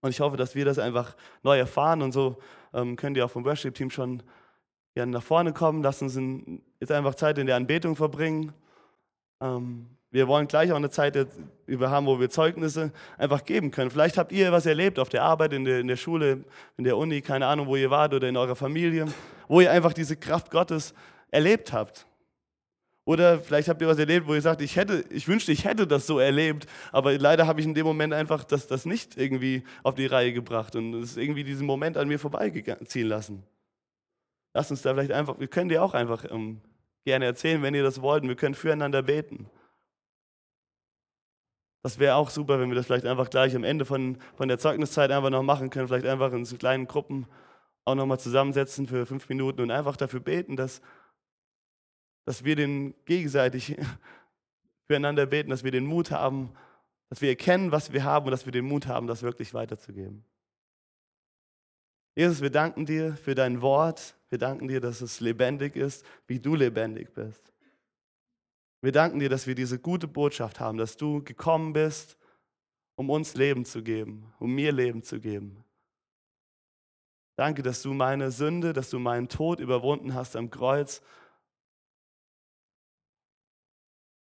Und 0.00 0.10
ich 0.10 0.20
hoffe, 0.20 0.36
dass 0.36 0.54
wir 0.54 0.64
das 0.64 0.78
einfach 0.78 1.16
neu 1.42 1.58
erfahren 1.58 2.02
und 2.02 2.12
so 2.12 2.38
ähm, 2.74 2.96
könnt 2.96 3.16
ihr 3.16 3.24
auch 3.24 3.30
vom 3.30 3.44
Worship-Team 3.44 3.90
schon 3.90 4.22
gerne 4.94 5.12
nach 5.12 5.22
vorne 5.22 5.52
kommen. 5.52 5.82
Lasst 5.82 6.02
uns 6.02 6.16
in, 6.16 6.62
jetzt 6.80 6.92
einfach 6.92 7.14
Zeit 7.14 7.38
in 7.38 7.46
der 7.46 7.56
Anbetung 7.56 7.96
verbringen. 7.96 8.52
Ähm, 9.40 9.86
wir 10.14 10.28
wollen 10.28 10.46
gleich 10.46 10.70
auch 10.70 10.76
eine 10.76 10.90
Zeit 10.90 11.26
über 11.66 11.90
haben, 11.90 12.06
wo 12.06 12.20
wir 12.20 12.30
Zeugnisse 12.30 12.92
einfach 13.18 13.44
geben 13.44 13.72
können. 13.72 13.90
Vielleicht 13.90 14.16
habt 14.16 14.30
ihr 14.30 14.52
was 14.52 14.64
erlebt 14.64 15.00
auf 15.00 15.08
der 15.08 15.24
Arbeit, 15.24 15.52
in 15.52 15.64
der, 15.64 15.80
in 15.80 15.88
der 15.88 15.96
Schule, 15.96 16.44
in 16.76 16.84
der 16.84 16.96
Uni, 16.96 17.20
keine 17.20 17.48
Ahnung, 17.48 17.66
wo 17.66 17.74
ihr 17.74 17.90
wart 17.90 18.14
oder 18.14 18.28
in 18.28 18.36
eurer 18.36 18.54
Familie, 18.54 19.06
wo 19.48 19.60
ihr 19.60 19.72
einfach 19.72 19.92
diese 19.92 20.14
Kraft 20.14 20.52
Gottes 20.52 20.94
erlebt 21.32 21.72
habt. 21.72 22.06
Oder 23.04 23.40
vielleicht 23.40 23.68
habt 23.68 23.82
ihr 23.82 23.88
was 23.88 23.98
erlebt, 23.98 24.28
wo 24.28 24.34
ihr 24.34 24.40
sagt, 24.40 24.62
ich, 24.62 24.76
hätte, 24.76 25.04
ich 25.10 25.26
wünschte, 25.26 25.50
ich 25.50 25.64
hätte 25.64 25.84
das 25.84 26.06
so 26.06 26.20
erlebt, 26.20 26.68
aber 26.92 27.18
leider 27.18 27.48
habe 27.48 27.58
ich 27.58 27.66
in 27.66 27.74
dem 27.74 27.84
Moment 27.84 28.14
einfach 28.14 28.44
das, 28.44 28.68
das 28.68 28.86
nicht 28.86 29.18
irgendwie 29.18 29.64
auf 29.82 29.96
die 29.96 30.06
Reihe 30.06 30.32
gebracht 30.32 30.76
und 30.76 30.94
es 30.94 31.16
irgendwie 31.16 31.42
diesen 31.42 31.66
Moment 31.66 31.96
an 31.96 32.06
mir 32.06 32.20
vorbeiziehen 32.20 33.08
lassen. 33.08 33.42
Lasst 34.54 34.70
uns 34.70 34.82
da 34.82 34.94
vielleicht 34.94 35.10
einfach, 35.10 35.40
wir 35.40 35.48
können 35.48 35.70
dir 35.70 35.82
auch 35.82 35.92
einfach 35.92 36.24
ähm, 36.30 36.60
gerne 37.04 37.24
erzählen, 37.24 37.62
wenn 37.62 37.74
ihr 37.74 37.82
das 37.82 38.00
wollt, 38.00 38.22
wir 38.22 38.36
können 38.36 38.54
füreinander 38.54 39.02
beten. 39.02 39.50
Das 41.84 42.00
wäre 42.00 42.16
auch 42.16 42.30
super, 42.30 42.58
wenn 42.58 42.70
wir 42.70 42.74
das 42.74 42.86
vielleicht 42.86 43.06
einfach 43.06 43.30
gleich 43.30 43.54
am 43.54 43.62
Ende 43.62 43.84
von, 43.84 44.18
von 44.34 44.48
der 44.48 44.58
Zeugniszeit 44.58 45.12
einfach 45.12 45.30
noch 45.30 45.44
machen 45.44 45.70
können, 45.70 45.86
vielleicht 45.86 46.06
einfach 46.06 46.32
in 46.32 46.44
so 46.44 46.56
kleinen 46.56 46.88
Gruppen 46.88 47.26
auch 47.84 47.94
nochmal 47.94 48.18
zusammensetzen 48.18 48.88
für 48.88 49.06
fünf 49.06 49.28
Minuten 49.28 49.60
und 49.60 49.70
einfach 49.70 49.96
dafür 49.96 50.20
beten, 50.20 50.56
dass 50.56 50.80
dass 52.24 52.44
wir 52.44 52.56
den 52.56 52.94
gegenseitig 53.04 53.76
füreinander 54.86 55.26
beten, 55.26 55.50
dass 55.50 55.64
wir 55.64 55.70
den 55.70 55.86
Mut 55.86 56.10
haben, 56.10 56.52
dass 57.08 57.20
wir 57.20 57.28
erkennen, 57.28 57.72
was 57.72 57.92
wir 57.92 58.04
haben 58.04 58.26
und 58.26 58.32
dass 58.32 58.46
wir 58.46 58.52
den 58.52 58.64
Mut 58.64 58.86
haben, 58.86 59.06
das 59.06 59.22
wirklich 59.22 59.54
weiterzugeben. 59.54 60.24
Jesus, 62.16 62.40
wir 62.40 62.50
danken 62.50 62.86
dir 62.86 63.16
für 63.16 63.34
dein 63.34 63.60
Wort. 63.60 64.14
Wir 64.28 64.38
danken 64.38 64.68
dir, 64.68 64.80
dass 64.80 65.00
es 65.00 65.20
lebendig 65.20 65.76
ist, 65.76 66.04
wie 66.26 66.38
du 66.38 66.54
lebendig 66.54 67.12
bist. 67.12 67.53
Wir 68.84 68.92
danken 68.92 69.18
dir, 69.18 69.28
dass 69.28 69.46
wir 69.46 69.54
diese 69.54 69.78
gute 69.78 70.06
Botschaft 70.06 70.60
haben, 70.60 70.78
dass 70.78 70.96
du 70.96 71.22
gekommen 71.24 71.72
bist, 71.72 72.18
um 72.96 73.10
uns 73.10 73.34
Leben 73.34 73.64
zu 73.64 73.82
geben, 73.82 74.32
um 74.38 74.54
mir 74.54 74.72
Leben 74.72 75.02
zu 75.02 75.20
geben. 75.20 75.64
Danke, 77.36 77.62
dass 77.62 77.82
du 77.82 77.92
meine 77.92 78.30
Sünde, 78.30 78.72
dass 78.72 78.90
du 78.90 78.98
meinen 78.98 79.28
Tod 79.28 79.58
überwunden 79.58 80.14
hast 80.14 80.36
am 80.36 80.50
Kreuz 80.50 81.02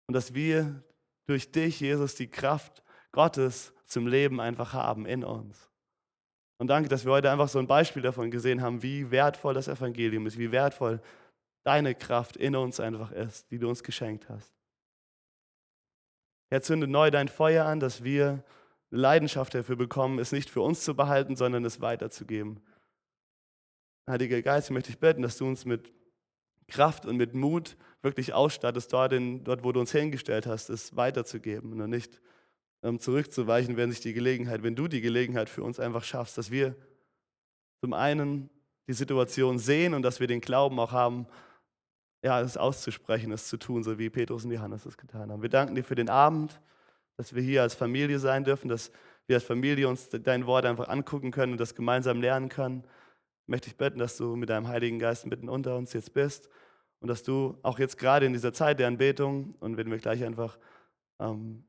Und 0.09 0.15
dass 0.15 0.35
wir 0.35 0.83
durch 1.27 1.53
dich, 1.53 1.81
Jesus, 1.81 2.15
die 2.15 2.29
Kraft 2.29 2.83
Gottes 3.13 3.75
zum 3.85 4.07
Leben 4.07 4.41
einfach 4.41 4.73
haben 4.73 5.05
in 5.05 5.23
uns. 5.23 5.71
Und 6.59 6.69
danke, 6.69 6.89
dass 6.89 7.05
wir 7.05 7.13
heute 7.13 7.31
einfach 7.31 7.49
so 7.49 7.59
ein 7.59 7.67
Beispiel 7.67 8.03
davon 8.03 8.31
gesehen 8.31 8.63
haben, 8.63 8.83
wie 8.83 9.11
wertvoll 9.11 9.55
das 9.55 9.69
Evangelium 9.69 10.27
ist, 10.27 10.39
wie 10.39 10.51
wertvoll 10.51 11.01
deine 11.69 11.95
Kraft 11.95 12.39
in 12.39 12.57
uns 12.57 12.81
einfach 12.81 13.13
ist, 13.13 13.51
die 13.51 13.59
du 13.59 13.69
uns 13.69 13.83
geschenkt 13.83 14.31
hast. 14.31 14.51
Herr, 16.51 16.63
zünde 16.63 16.87
neu 16.87 17.11
dein 17.11 17.29
Feuer 17.29 17.67
an, 17.67 17.79
dass 17.79 18.03
wir 18.03 18.43
Leidenschaft 18.89 19.55
dafür 19.55 19.77
bekommen, 19.77 20.19
es 20.19 20.33
nicht 20.33 20.49
für 20.49 20.63
uns 20.63 20.83
zu 20.83 20.97
behalten, 20.97 21.37
sondern 21.37 21.67
es 21.67 21.83
weiterzugeben. 21.83 22.63
Heiliger 24.09 24.41
Geist, 24.41 24.69
ich 24.69 24.73
möchte 24.73 24.91
dich 24.91 24.99
bitten, 24.99 25.21
dass 25.21 25.37
du 25.37 25.47
uns 25.47 25.67
mit 25.67 25.93
Kraft 26.69 27.05
und 27.05 27.19
mit 27.19 27.35
Mut 27.35 27.77
wirklich 28.01 28.33
ausstattest, 28.33 28.91
dort, 28.95 29.13
in, 29.13 29.45
dort 29.45 29.63
wo 29.63 29.71
du 29.71 29.81
uns 29.81 29.93
hingestellt 29.93 30.47
hast, 30.47 30.71
es 30.71 30.97
weiterzugeben 30.97 31.79
und 31.79 31.91
nicht 31.91 32.19
ähm, 32.83 32.99
zurückzuweichen, 32.99 33.77
wenn 33.77 33.91
sich 33.91 34.01
die 34.01 34.15
Gelegenheit, 34.15 34.63
wenn 34.63 34.75
du 34.75 34.89
die 34.89 35.03
Gelegenheit 35.03 35.51
für 35.51 35.65
uns 35.65 35.79
einfach 35.79 36.03
schaffst, 36.03 36.39
dass 36.39 36.51
wir 36.51 36.75
zum 37.83 37.93
einen 37.93 38.49
die 38.87 38.95
Situation 38.95 39.59
sehen 39.59 39.93
und 39.93 40.01
dass 40.01 40.19
wir 40.19 40.29
den 40.29 40.41
Glauben 40.41 40.81
auch 40.81 40.93
haben, 40.93 41.27
ja, 42.23 42.41
es 42.41 42.57
auszusprechen, 42.57 43.33
es 43.33 43.49
zu 43.49 43.57
tun, 43.57 43.83
so 43.83 43.99
wie 43.99 44.11
Petrus 44.11 44.45
und 44.45 44.51
Johannes 44.51 44.87
es 44.87 44.97
getan 44.97 45.31
haben. 45.31 45.43
Wir 45.43 45.49
danken 45.49 45.75
dir 45.75 45.85
für 45.85 45.95
den 45.95 46.11
Abend, 46.11 46.61
dass 47.17 47.35
wir 47.35 47.43
hier 47.43 47.63
als 47.63 47.75
Familie 47.75 48.19
sein 48.19 48.45
dürfen, 48.45 48.69
dass 48.69 48.91
wir 49.27 49.37
als 49.37 49.45
Familie 49.45 49.89
uns 49.89 50.09
dein 50.09 50.47
Wort 50.47 50.65
einfach 50.65 50.89
angucken 50.89 51.31
können 51.31 51.53
und 51.53 51.61
das 51.61 51.75
gemeinsam 51.75 52.21
lernen 52.21 52.49
können 52.49 52.85
möchte 53.49 53.69
ich 53.69 53.77
bitten, 53.77 53.99
dass 53.99 54.17
du 54.17 54.37
mit 54.37 54.51
deinem 54.51 54.69
Heiligen 54.69 54.99
Geist 54.99 55.27
mitten 55.27 55.49
unter 55.49 55.77
uns 55.77 55.93
jetzt 55.93 56.13
bist 56.13 56.49
und 57.01 57.09
dass 57.09 57.23
du 57.23 57.59
auch 57.63 57.79
jetzt 57.79 57.99
gerade 57.99 58.27
in 58.27 58.33
dieser 58.33 58.53
Zeit 58.53 58.79
der 58.79 58.87
Anbetung 58.87 59.55
und 59.59 59.77
wenn 59.77 59.91
wir 59.91 59.99
gleich 59.99 60.23
einfach 60.25 60.59
ähm, 61.19 61.65